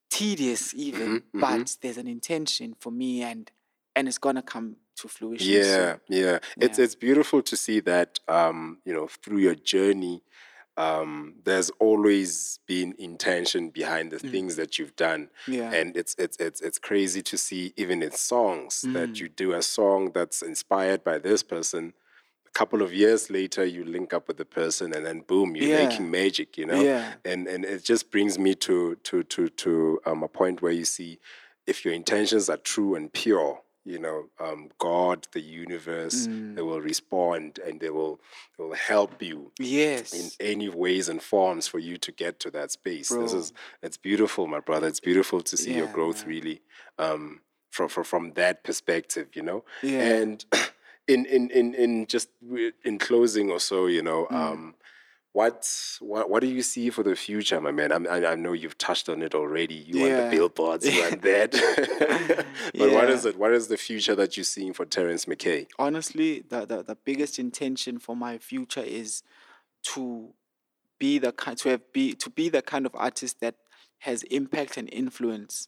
[0.09, 1.21] tedious, even.
[1.21, 3.51] Mhm, But there's an intention for me, and
[3.95, 5.53] and it's gonna come to fruition.
[5.53, 5.99] Yeah, soon.
[6.09, 6.39] yeah.
[6.57, 6.85] It's Yeah.
[6.85, 10.23] it's beautiful to see that um, you know, through your journey,
[10.77, 15.29] um, there's always been intention behind the things that you've done.
[15.47, 15.53] Mm.
[15.53, 15.71] Yeah.
[15.73, 18.93] And it's it's it's it's crazy to see even in songs Mm.
[18.93, 21.93] that you do a song that's inspired by this person.
[22.47, 25.69] A couple of years later you link up with the person and then boom, you're
[25.69, 25.85] Yeah.
[25.87, 26.81] making magic, you know?
[26.81, 27.13] Yeah.
[27.25, 30.85] And and it just brings me to to to to um, a point where you
[30.85, 31.19] see
[31.67, 36.55] if your intentions are true and pure, you know, um, God, the universe, Mm.
[36.55, 38.19] they will respond and they will
[38.57, 40.13] they will help you Yes.
[40.13, 43.09] in any ways and forms for you to get to that space.
[43.09, 44.87] This is it's beautiful, my brother.
[44.87, 46.61] It's beautiful to see your Yeah, growth really
[46.97, 49.65] um, from, from from that perspective, you know.
[49.81, 50.01] Yeah.
[50.21, 50.45] And
[51.07, 52.29] in in in in just
[52.85, 54.27] in closing or so, you know.
[54.31, 54.35] Mm.
[54.35, 54.75] Um,
[55.33, 55.67] what,
[55.99, 57.91] what what do you see for the future, my man?
[57.91, 59.73] I I know you've touched on it already.
[59.73, 62.45] You want the billboards, you want that.
[62.77, 63.35] but what is it?
[63.37, 65.67] What is the future that you're seeing for Terrence McKay?
[65.79, 69.23] honestly, the, the, the biggest intention for my future is
[69.93, 70.33] to
[70.99, 73.55] be the kind to have be to be the kind of artist that
[73.99, 75.67] has impact and influence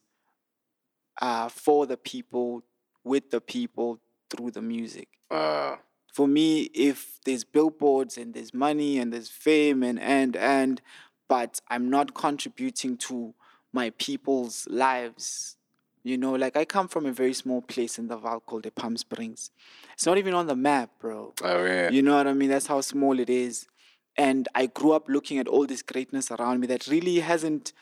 [1.21, 2.63] uh, for the people,
[3.03, 3.99] with the people,
[4.29, 5.07] through the music.
[5.31, 5.77] Uh,
[6.15, 10.81] For me, if there's billboards and there's money and there's fame and and and,
[11.27, 13.33] but I'm not contributing to
[13.73, 15.57] my people's lives.
[16.03, 18.71] You know, like I come from a very small place in the Vaal called the
[18.71, 19.51] Palm Springs.
[19.93, 21.33] It's not even on the map, bro.
[21.43, 21.89] oh yeah.
[21.89, 22.49] You know what I mean?
[22.49, 23.67] That's how small it is.
[24.15, 27.73] And I grew up looking at all this greatness around me that really hasn't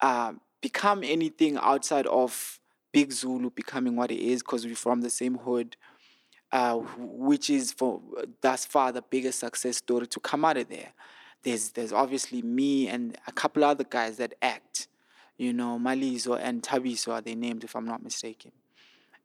[0.00, 0.32] uh,
[0.62, 2.58] become anything outside of
[2.90, 5.76] Big Zulu becoming what it is because we're from the same hood,
[6.52, 8.00] uh, which is for
[8.40, 10.92] thus far the biggest success story to come out of there.
[11.42, 14.88] There's there's obviously me and a couple other guys that act.
[15.38, 18.52] You know, Malizo and Tabiso are they named if I'm not mistaken.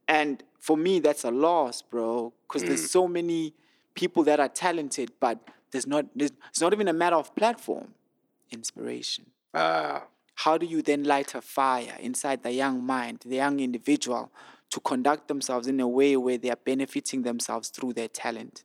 [0.08, 3.54] And for me, that's a loss, bro, because there's so many
[3.94, 5.38] people that are talented, but
[5.72, 6.06] there's not.
[6.16, 7.90] There's, it's not even a matter of platform.
[8.52, 9.26] Inspiration.
[9.54, 10.04] Ah,
[10.36, 14.32] How do you then light a fire inside the young mind, the young individual,
[14.72, 18.64] to conduct themselves in a way where they are benefiting themselves through their talent?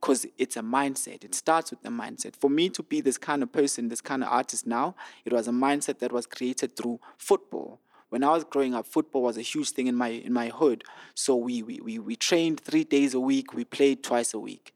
[0.00, 1.24] Because it's a mindset.
[1.24, 2.36] It starts with the mindset.
[2.36, 5.48] For me to be this kind of person, this kind of artist now, it was
[5.48, 7.80] a mindset that was created through football.
[8.10, 10.84] When I was growing up, football was a huge thing in my in my hood.
[11.14, 13.52] So we we we, we trained three days a week.
[13.52, 14.72] We played twice a week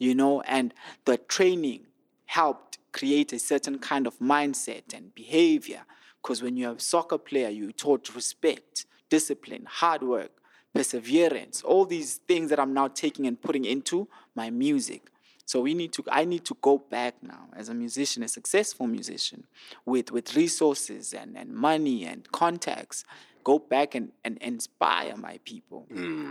[0.00, 1.86] you know, and the training
[2.24, 5.82] helped create a certain kind of mindset and behavior.
[6.20, 10.30] Because when you're a soccer player, you're taught respect, discipline, hard work,
[10.74, 15.10] perseverance, all these things that I'm now taking and putting into my music.
[15.44, 18.86] So we need to I need to go back now as a musician, a successful
[18.86, 19.44] musician,
[19.84, 23.04] with with resources and, and money and contacts,
[23.42, 25.86] go back and, and inspire my people.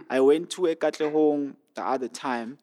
[0.10, 2.60] I went to Ekatlehong the other time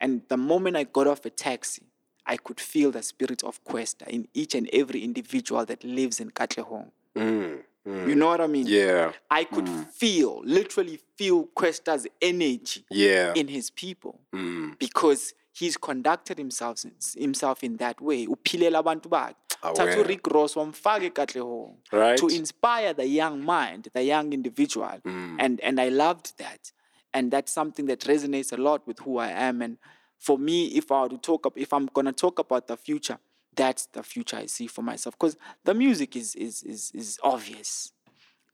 [0.00, 1.82] and the moment I got off a taxi,
[2.26, 6.30] I could feel the spirit of Kwesta in each and every individual that lives in
[6.30, 6.90] Katlehong.
[7.16, 8.08] mm, mm.
[8.08, 8.66] You know what I mean?
[8.66, 13.32] Yeah, I could feel, literally feel Kwesta's energy yeah.
[13.34, 16.82] in his people Mm, because he's conducted himself
[17.16, 18.26] himself in that way.
[18.26, 19.34] Uphilela abantu bakhe.
[19.62, 20.04] Thatha Aware.
[20.04, 22.18] uRick Ross wamfaka ekatlehong Right.
[22.18, 24.98] to inspire the young mind, the young individual.
[25.04, 25.36] Mm.
[25.38, 26.72] And and I loved that.
[27.14, 29.62] And that's something that resonates a lot with who I am.
[29.62, 29.78] And
[30.18, 33.18] for me, if I were to talk up, if I'm gonna talk about the future,
[33.56, 35.16] that's the future I see for myself.
[35.18, 37.92] Because the music is is is is obvious.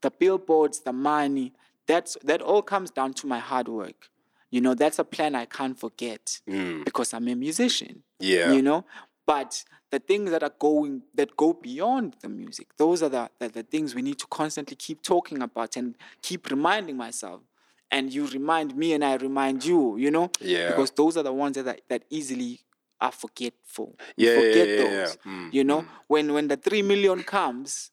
[0.01, 1.53] The billboards, the money,
[1.87, 4.09] that's that all comes down to my hard work.
[4.49, 6.83] You know, that's a plan I can't forget mm.
[6.83, 8.03] because I'm a musician.
[8.19, 8.51] Yeah.
[8.51, 8.85] You know?
[9.25, 13.47] But the things that are going that go beyond the music, those are the, the,
[13.47, 17.41] the things we need to constantly keep talking about and keep reminding myself.
[17.89, 20.31] And you remind me and I remind you, you know?
[20.39, 20.67] Yeah.
[20.67, 22.61] Because those are the ones that, that easily
[23.01, 23.97] are forgetful.
[24.15, 25.17] Yeah, forget yeah, yeah, those.
[25.25, 25.31] yeah.
[25.31, 27.91] Mm, you know, when when the three million comes,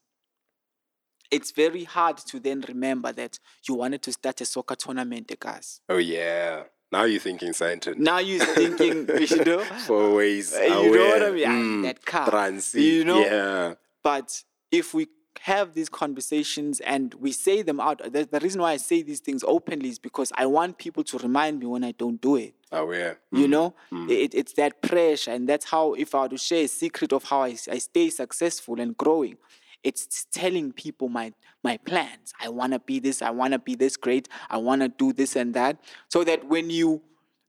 [1.30, 5.80] it's very hard to then remember that you wanted to start a soccer tournament, guys.
[5.88, 6.64] Oh yeah.
[6.90, 7.98] Now you're thinking Scientist.
[7.98, 10.52] Now you're thinking, you know, For ways.
[10.58, 11.46] You know what I mean?
[11.46, 12.30] Mm, that car.
[12.30, 12.82] Transi.
[12.82, 13.20] You know?
[13.20, 13.74] Yeah.
[14.02, 15.06] But if we
[15.40, 19.20] have these conversations and we say them out, the, the reason why I say these
[19.20, 22.54] things openly is because I want people to remind me when I don't do it.
[22.72, 23.18] Oh, Aware.
[23.32, 23.50] You mm.
[23.50, 24.10] know, mm.
[24.10, 27.24] it, it's that pressure, and that's how, if I were to share a secret of
[27.24, 29.38] how I, I stay successful and growing,
[29.84, 31.32] it's telling people my
[31.62, 32.32] my plans.
[32.40, 33.22] I want to be this.
[33.22, 34.28] I want to be this great.
[34.50, 37.02] I want to do this and that, so that when you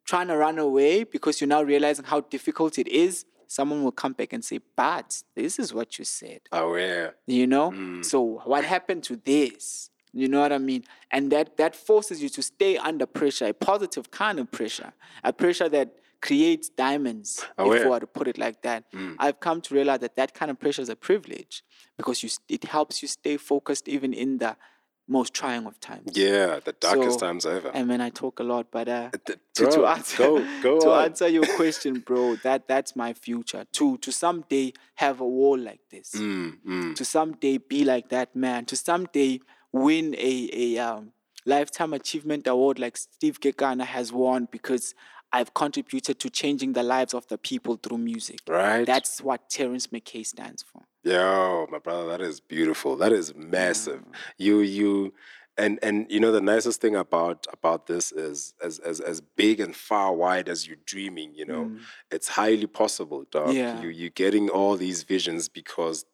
[0.05, 4.13] trying to run away because you're now realizing how difficult it is, someone will come
[4.13, 7.09] back and say, "But this is what you said." Oh, yeah.
[7.25, 7.71] you know?
[7.71, 8.05] Mm.
[8.05, 9.89] So what happened to this?
[10.13, 10.83] You know what i mean?
[11.11, 14.91] And that that forces you to stay under pressure a positive kind of pressure
[15.23, 15.89] a pressure that
[16.21, 18.91] creates diamonds oh, if we were to put it like that.
[18.91, 19.15] Mm.
[19.19, 21.63] I've come to realize that that kind of pressure is a privilege
[21.97, 24.55] because you it helps you stay focused even in the
[25.09, 27.71] most trying of times Yeah, the darkest So, times ever.
[27.73, 30.91] I mean, I talk a lot, but uh, th- to, to answer go- go to
[30.91, 31.05] on.
[31.05, 33.65] answer your question, bro, that that's my future.
[33.73, 36.11] To to someday have a wall like this.
[36.15, 36.95] Mm, mm.
[36.95, 38.65] To someday be like that man.
[38.65, 39.39] To someday
[39.71, 41.11] win a a um,
[41.45, 44.93] lifetime achievement award like Steve Kekana has won because
[45.31, 48.39] I've contributed to changing the lives of the people through music.
[48.47, 48.85] Right.
[48.85, 50.81] That's what Terrence McKay stands for.
[51.03, 52.97] Yo, my brother, that is beautiful.
[52.97, 54.03] That is massive.
[54.37, 55.13] You you
[55.57, 59.61] and and you know the nicest thing about about this is as as as big
[59.61, 61.71] and far wide as you're dreaming, you know,
[62.11, 63.53] it's highly possible, dog.
[63.53, 63.81] Yeah.
[63.81, 66.05] You you're getting all these visions because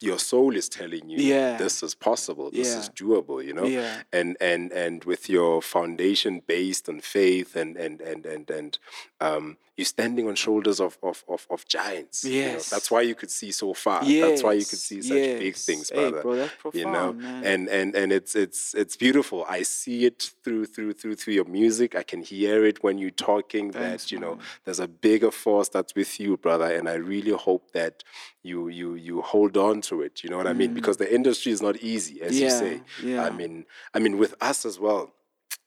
[0.00, 1.56] your soul is telling you Yeah.
[1.56, 2.80] this is possible, this Yeah.
[2.80, 3.64] is doable, you know?
[3.64, 4.02] Yeah.
[4.12, 8.78] And and and with your foundation based on faith and and and and and
[9.20, 12.24] um you're standing on shoulders of of of, of giants.
[12.24, 12.46] you know?
[12.52, 12.70] Yes.
[12.70, 14.04] That's why you could see so far.
[14.04, 14.28] Yes.
[14.28, 15.64] That's why you could see such big yes.
[15.64, 16.22] things, Hey, brother.
[16.22, 17.44] bro, that's you know, man.
[17.44, 19.44] and and and it's it's it's beautiful.
[19.48, 21.94] I see it through through through through your music.
[21.96, 23.72] I can hear it when you're talking.
[23.72, 24.44] Thanks, that you know, man.
[24.64, 26.66] there's a bigger force that's with you, brother.
[26.66, 28.04] And I really hope that
[28.42, 30.22] you you you hold on to it.
[30.22, 30.72] You know what I mean?
[30.74, 32.58] Because the industry is not easy, as you Mm.
[32.58, 32.80] Say.
[33.02, 33.24] yeah.
[33.24, 35.12] I mean, I mean, with us as well.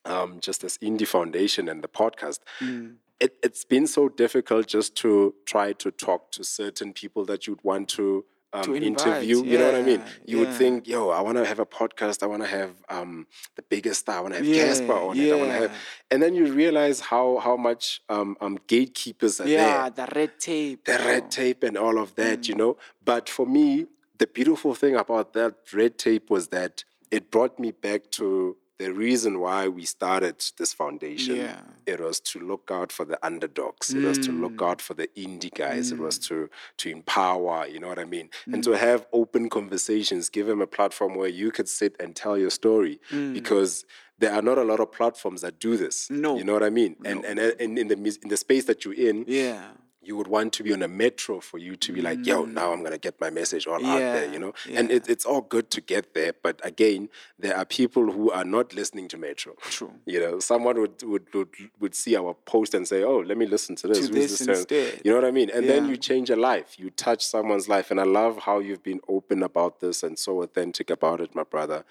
[0.06, 2.96] Um, just as Indie Foundation and the podcast, Mm.
[3.20, 7.64] It, it's been so difficult just to try to talk to certain people that you'd
[7.64, 9.44] want to, um, To interview.
[9.44, 10.02] You know what I mean?
[10.02, 12.22] yeah, You would think, yo, I want to have a podcast.
[12.22, 14.18] I want to have um, the biggest star.
[14.18, 15.32] I want to have Yeah, Cassper on it.
[15.32, 15.72] I want to have,
[16.12, 20.40] and then you realize how how much um, um, gatekeepers are Yeah, there the red
[20.40, 20.86] tape.
[20.86, 22.50] the red tape and all of that, Mm.
[22.50, 22.78] you know.
[23.04, 23.88] But for me,
[24.18, 28.94] the beautiful thing about that red tape was that it brought me back to the
[28.94, 31.36] reason why we started this foundation.
[31.38, 31.62] Yeah.
[31.88, 33.94] It was to look out for the underdogs.
[33.94, 34.42] It was to Mm.
[34.42, 35.92] look out for the indie guys.
[35.92, 38.30] It was to to empower, you know what I mean?
[38.46, 38.64] And Mm.
[38.66, 42.52] to have open conversations, give them a platform where you could sit and tell your
[42.52, 43.00] story.
[43.34, 43.84] Because
[44.20, 46.08] there are not a lot of platforms that do this.
[46.10, 46.20] Mm.
[46.20, 46.38] No.
[46.38, 46.96] You know what I mean?
[47.04, 49.72] And and uh, in, in the in the space that you're in, Yeah.
[50.08, 52.72] You would want to be on a metro for you to be like, yo, now
[52.72, 54.54] I'm gonna get my message all out there, you know.
[54.74, 58.46] And it, it's all good to get there, but again, there are people who are
[58.46, 59.54] not listening to metro.
[59.62, 59.92] True.
[60.14, 61.50] You know, someone would would would,
[61.82, 64.08] would see our post and say, oh, let me listen to this.
[64.08, 65.02] To this Terrence?" instead.
[65.04, 65.50] You know what I mean?
[65.54, 66.80] And then you change a life.
[66.80, 70.42] You touch someone's life, and I love how you've been open about this and so
[70.42, 71.84] authentic about it, my brother.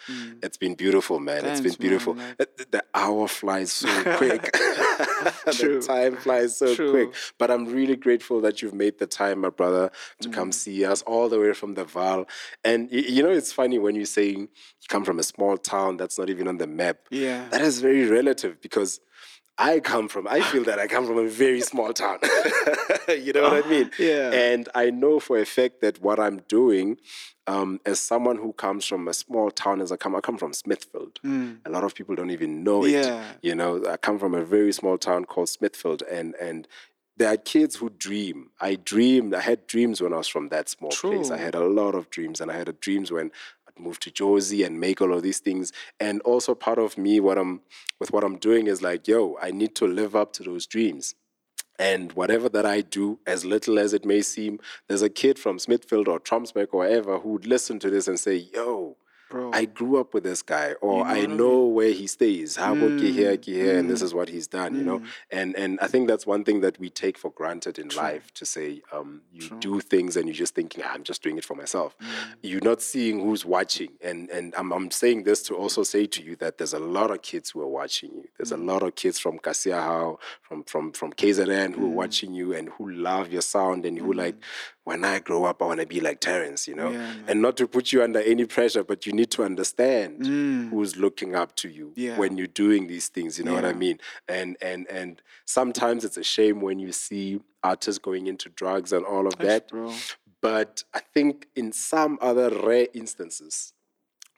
[0.42, 1.44] It's been beautiful, man.
[1.44, 1.76] it's been Mm.
[1.76, 2.12] Thanks, man, beautiful.
[2.40, 3.88] Uh, The hour flies so
[4.20, 4.42] quick.
[5.52, 5.80] True.
[5.80, 6.90] the time flies so True.
[6.90, 7.14] quick.
[7.38, 9.86] But I'm really grateful that you've made the time, my brother,
[10.22, 10.32] to Mm.
[10.38, 12.20] come see us all the way from the Vaal.
[12.70, 12.80] And
[13.16, 14.48] you know, it's funny when you say you
[14.94, 16.98] come from a small town that's not even on the map.
[17.10, 17.40] Yeah.
[17.52, 19.00] That is very relative because
[19.58, 22.18] I come from, I feel that I come from a very small town.
[23.26, 23.90] you know what I mean?
[23.98, 24.30] Yeah.
[24.50, 26.98] And I know for a fact that what I'm doing,
[27.54, 30.52] um, as someone who comes from a small town, as I come, I come from
[30.52, 31.14] Smithfield.
[31.68, 32.92] A lot of people don't even know it.
[32.92, 33.04] Mm.
[33.04, 33.24] Yeah.
[33.48, 36.60] You know, I come from a very small town called Smithfield, and and
[37.16, 38.50] there are kids who dream.
[38.60, 41.30] I dreamed, I had dreams when I was from that small place.
[41.30, 43.30] I had a lot of dreams, and I had dreams when
[43.66, 45.72] I'd move to Jozi and make all of these things.
[45.98, 47.62] And also part of me, what I'm
[47.98, 51.14] with what I'm doing is like, yo, I need to live up to those dreams.
[51.78, 55.58] And whatever that I do, as little as it may seem, there's a kid from
[55.58, 58.96] Smithfield or Trompsburg or wherever who would listen to this and say, yo,
[59.28, 59.50] Bro.
[59.52, 62.56] I grew up with this guy, or know I what I know where he stays.
[62.56, 65.02] Habo ki here, ki here, and this mm, is what he's done, you know.
[65.30, 68.44] And and I think that's one thing that we take for granted in life to
[68.46, 71.54] say, um, you do things and you're just thinking, "Ah, I'm just doing it for
[71.56, 71.96] myself.
[71.98, 72.06] Mm.
[72.42, 73.90] You're not seeing who's watching.
[74.00, 77.10] And and I'm I'm saying this to also say to you that there's a lot
[77.10, 78.28] of kids who are watching you.
[78.36, 78.60] There's Mm.
[78.62, 81.94] a lot of kids from Kasiahau, from from from KZN who are Mm.
[82.02, 84.36] watching you and who love your sound and who like,
[84.86, 86.90] when I grow up, I want to be like Terrence, you know.
[86.90, 90.24] Yeah, and not to put you under any pressure, but you need to understand
[90.70, 91.92] who's looking up to you Mm.
[91.96, 92.16] Yeah.
[92.18, 93.36] when you're doing these things.
[93.38, 93.98] You know what I mean?
[94.28, 99.04] And and and sometimes it's a shame when you see artists going into drugs and
[99.04, 99.68] all of that.
[99.68, 99.92] bro.
[100.40, 103.72] But I think in some other rare instances,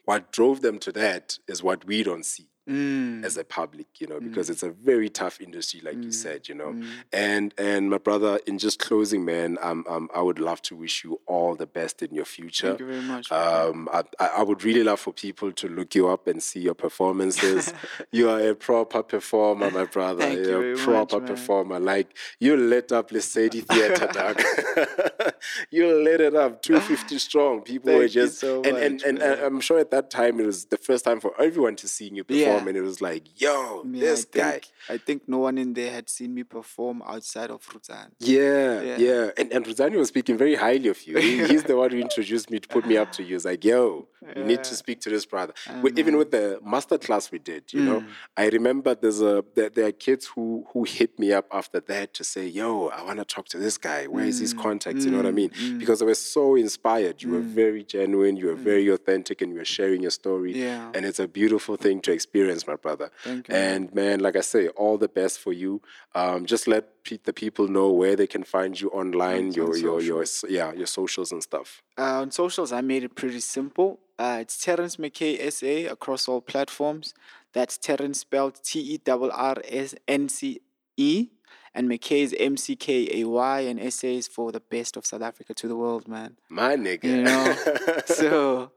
[0.07, 3.25] what drove them to that is what we don't see Mm.
[3.25, 6.55] as a public, you know, because it's a very tough industry, like you said, you
[6.55, 6.77] know.
[7.13, 11.03] And and my brother, in just closing, man, um, um, I would love to wish
[11.03, 12.69] you all the best in your future.
[12.69, 13.33] Thank you very much.
[13.33, 16.75] Um, I, I would really love for people to look you up and see your
[16.75, 17.73] performances.
[18.13, 20.21] you are a proper performer, my brother.
[20.23, 21.27] Thank you You're very a much, proper man.
[21.29, 21.81] performer.
[21.81, 24.41] Like you lit up Lesedi Theatre, dog.
[25.71, 27.63] you lit it up, 250 strong.
[27.63, 29.23] People were Thank you just so and and, much, and.
[29.23, 32.25] I'm sure at that time it was the first time for everyone to see you
[32.25, 32.58] perform, Yeah.
[32.67, 34.51] And it was like, yo, Yeah, this I guy.
[34.53, 38.09] think, I think no one in there had seen me perform outside of Rutan.
[38.19, 39.31] Yeah, yeah, Yeah.
[39.37, 41.19] And and was speaking very highly of you.
[41.19, 43.35] He- he's the one who introduced me to put me up to you.
[43.35, 45.53] He's like, yo, you need to speak to this brother.
[45.83, 48.07] We, even with the master class we did, you know, mm.
[48.37, 52.15] I remember there's a there, there are kids who who hit me up after that
[52.15, 54.07] to say, yo, I want to talk to this guy.
[54.07, 55.05] Where is his mm, contacts?
[55.05, 55.79] You know what I mm, mean?
[55.79, 57.23] Because I was so inspired.
[57.23, 58.37] You were very genuine.
[58.37, 60.53] You were very authentic, and you were sharing your story.
[60.65, 60.91] Yeah.
[60.95, 63.11] And it's a beautiful thing to experience, my brother.
[63.25, 63.55] Thank you.
[63.55, 65.83] And man, like I say, all the best for you.
[66.15, 70.01] Um, just let pe- the people know where they can find you online, your your
[70.01, 71.83] your yeah your socials and stuff.
[71.99, 74.01] Uh, on socials, I made it pretty simple.
[74.19, 77.15] Uh, it's Terrence McKay SA across all platforms.
[77.53, 80.61] That's Terrence spelled T E R R S N C
[80.97, 81.29] E.
[81.75, 85.07] And McKay is M C K A Y, and SA is for the best of
[85.07, 86.37] South Africa to the world, man.
[86.49, 87.05] My nigga.
[87.05, 87.57] You know?
[88.07, 88.73] so,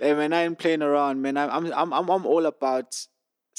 [0.00, 1.36] hey, man, I ain't playing around, man.
[1.36, 3.06] I'm, I'm, I'm, I'm all about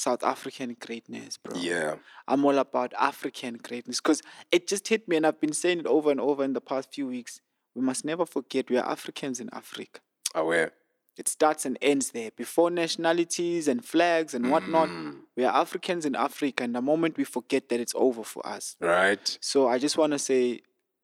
[0.02, 1.56] South African greatness, bro.
[1.56, 1.94] yeah.
[2.26, 5.86] I'm all about African greatness because it just hit me, and I've been saying it
[5.86, 7.40] over and over in the past few weeks.
[7.74, 10.00] We must never forget we are Africans in Africa.
[10.34, 10.72] Aware.
[11.16, 12.30] It starts and ends there.
[12.36, 15.18] Before nationalities and flags and whatnot, mm.
[15.36, 18.76] we are Africans in Africa, and the moment we forget that, it's over for us.
[18.80, 19.38] Right.
[19.40, 20.62] So I just want to say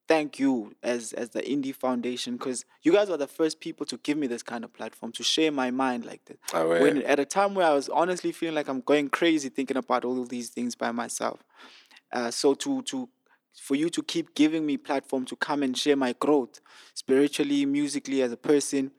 [0.09, 3.98] thank you as as the Indie Foundation because you guys are the first people to
[3.98, 6.38] give me this kind of platform to share my mind like this.
[6.52, 6.82] Aware.
[6.82, 10.04] When at a time where I was honestly feeling like I'm going crazy thinking about
[10.04, 11.44] all of these things by myself.
[12.11, 13.09] Uh, so to to
[13.54, 16.61] for you to keep giving me platform to come and share my growth
[16.94, 18.92] spiritually, musically as a person,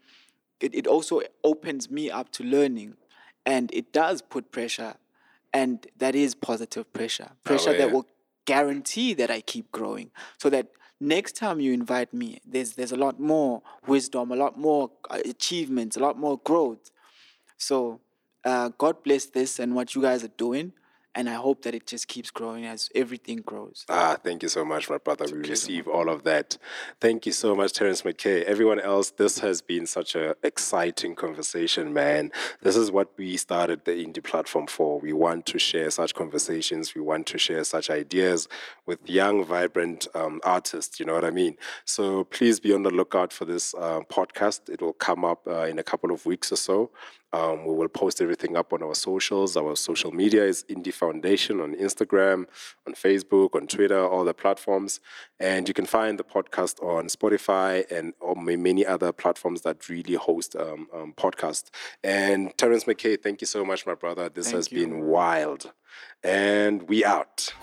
[0.59, 2.95] it, it also opens me up to learning
[3.45, 4.95] and it does put pressure
[5.53, 7.93] and that is positive pressure pressure that yeah.
[7.93, 8.05] will
[8.45, 10.67] guarantee that i keep growing so that
[10.99, 15.19] next time you invite me there's there's a lot more wisdom a lot more uh,
[15.25, 16.91] achievements a lot more growth.
[17.57, 18.01] So
[18.43, 20.73] uh, god bless this and what you guys are doing
[21.19, 24.63] and i hope that it just keeps growing as everything grows Ah, thank you so
[24.63, 25.25] much, my brother.
[25.25, 26.57] We receive all of that.
[27.05, 28.43] Thank you so much, Terrence McKay.
[28.43, 32.31] Everyone else, this has been such an exciting conversation, man.
[32.61, 34.99] This is what we started the indie platform for.
[34.99, 36.93] We want to share such conversations.
[36.95, 38.47] We want to share such ideas
[38.85, 40.99] with young, vibrant um, artists.
[40.99, 41.57] You know what I mean?
[41.85, 44.69] So please be on the lookout for this uh, podcast.
[44.69, 46.91] It will come up uh, in a couple of weeks or so.
[47.31, 49.55] Um, we will post everything up on our socials.
[49.55, 52.45] Our social media is Indie Foundation on Instagram,
[52.87, 54.99] on Facebook, on Twitter, all the platforms.
[55.39, 60.15] And you can find the podcast on Spotify and on many other platforms that really
[60.15, 61.69] host um, um, podcasts.
[62.03, 64.29] And Terrence McKay, thank you so much, my brother.
[64.29, 64.79] This Thank has you.
[64.79, 65.71] been wild.
[66.23, 67.53] And we out.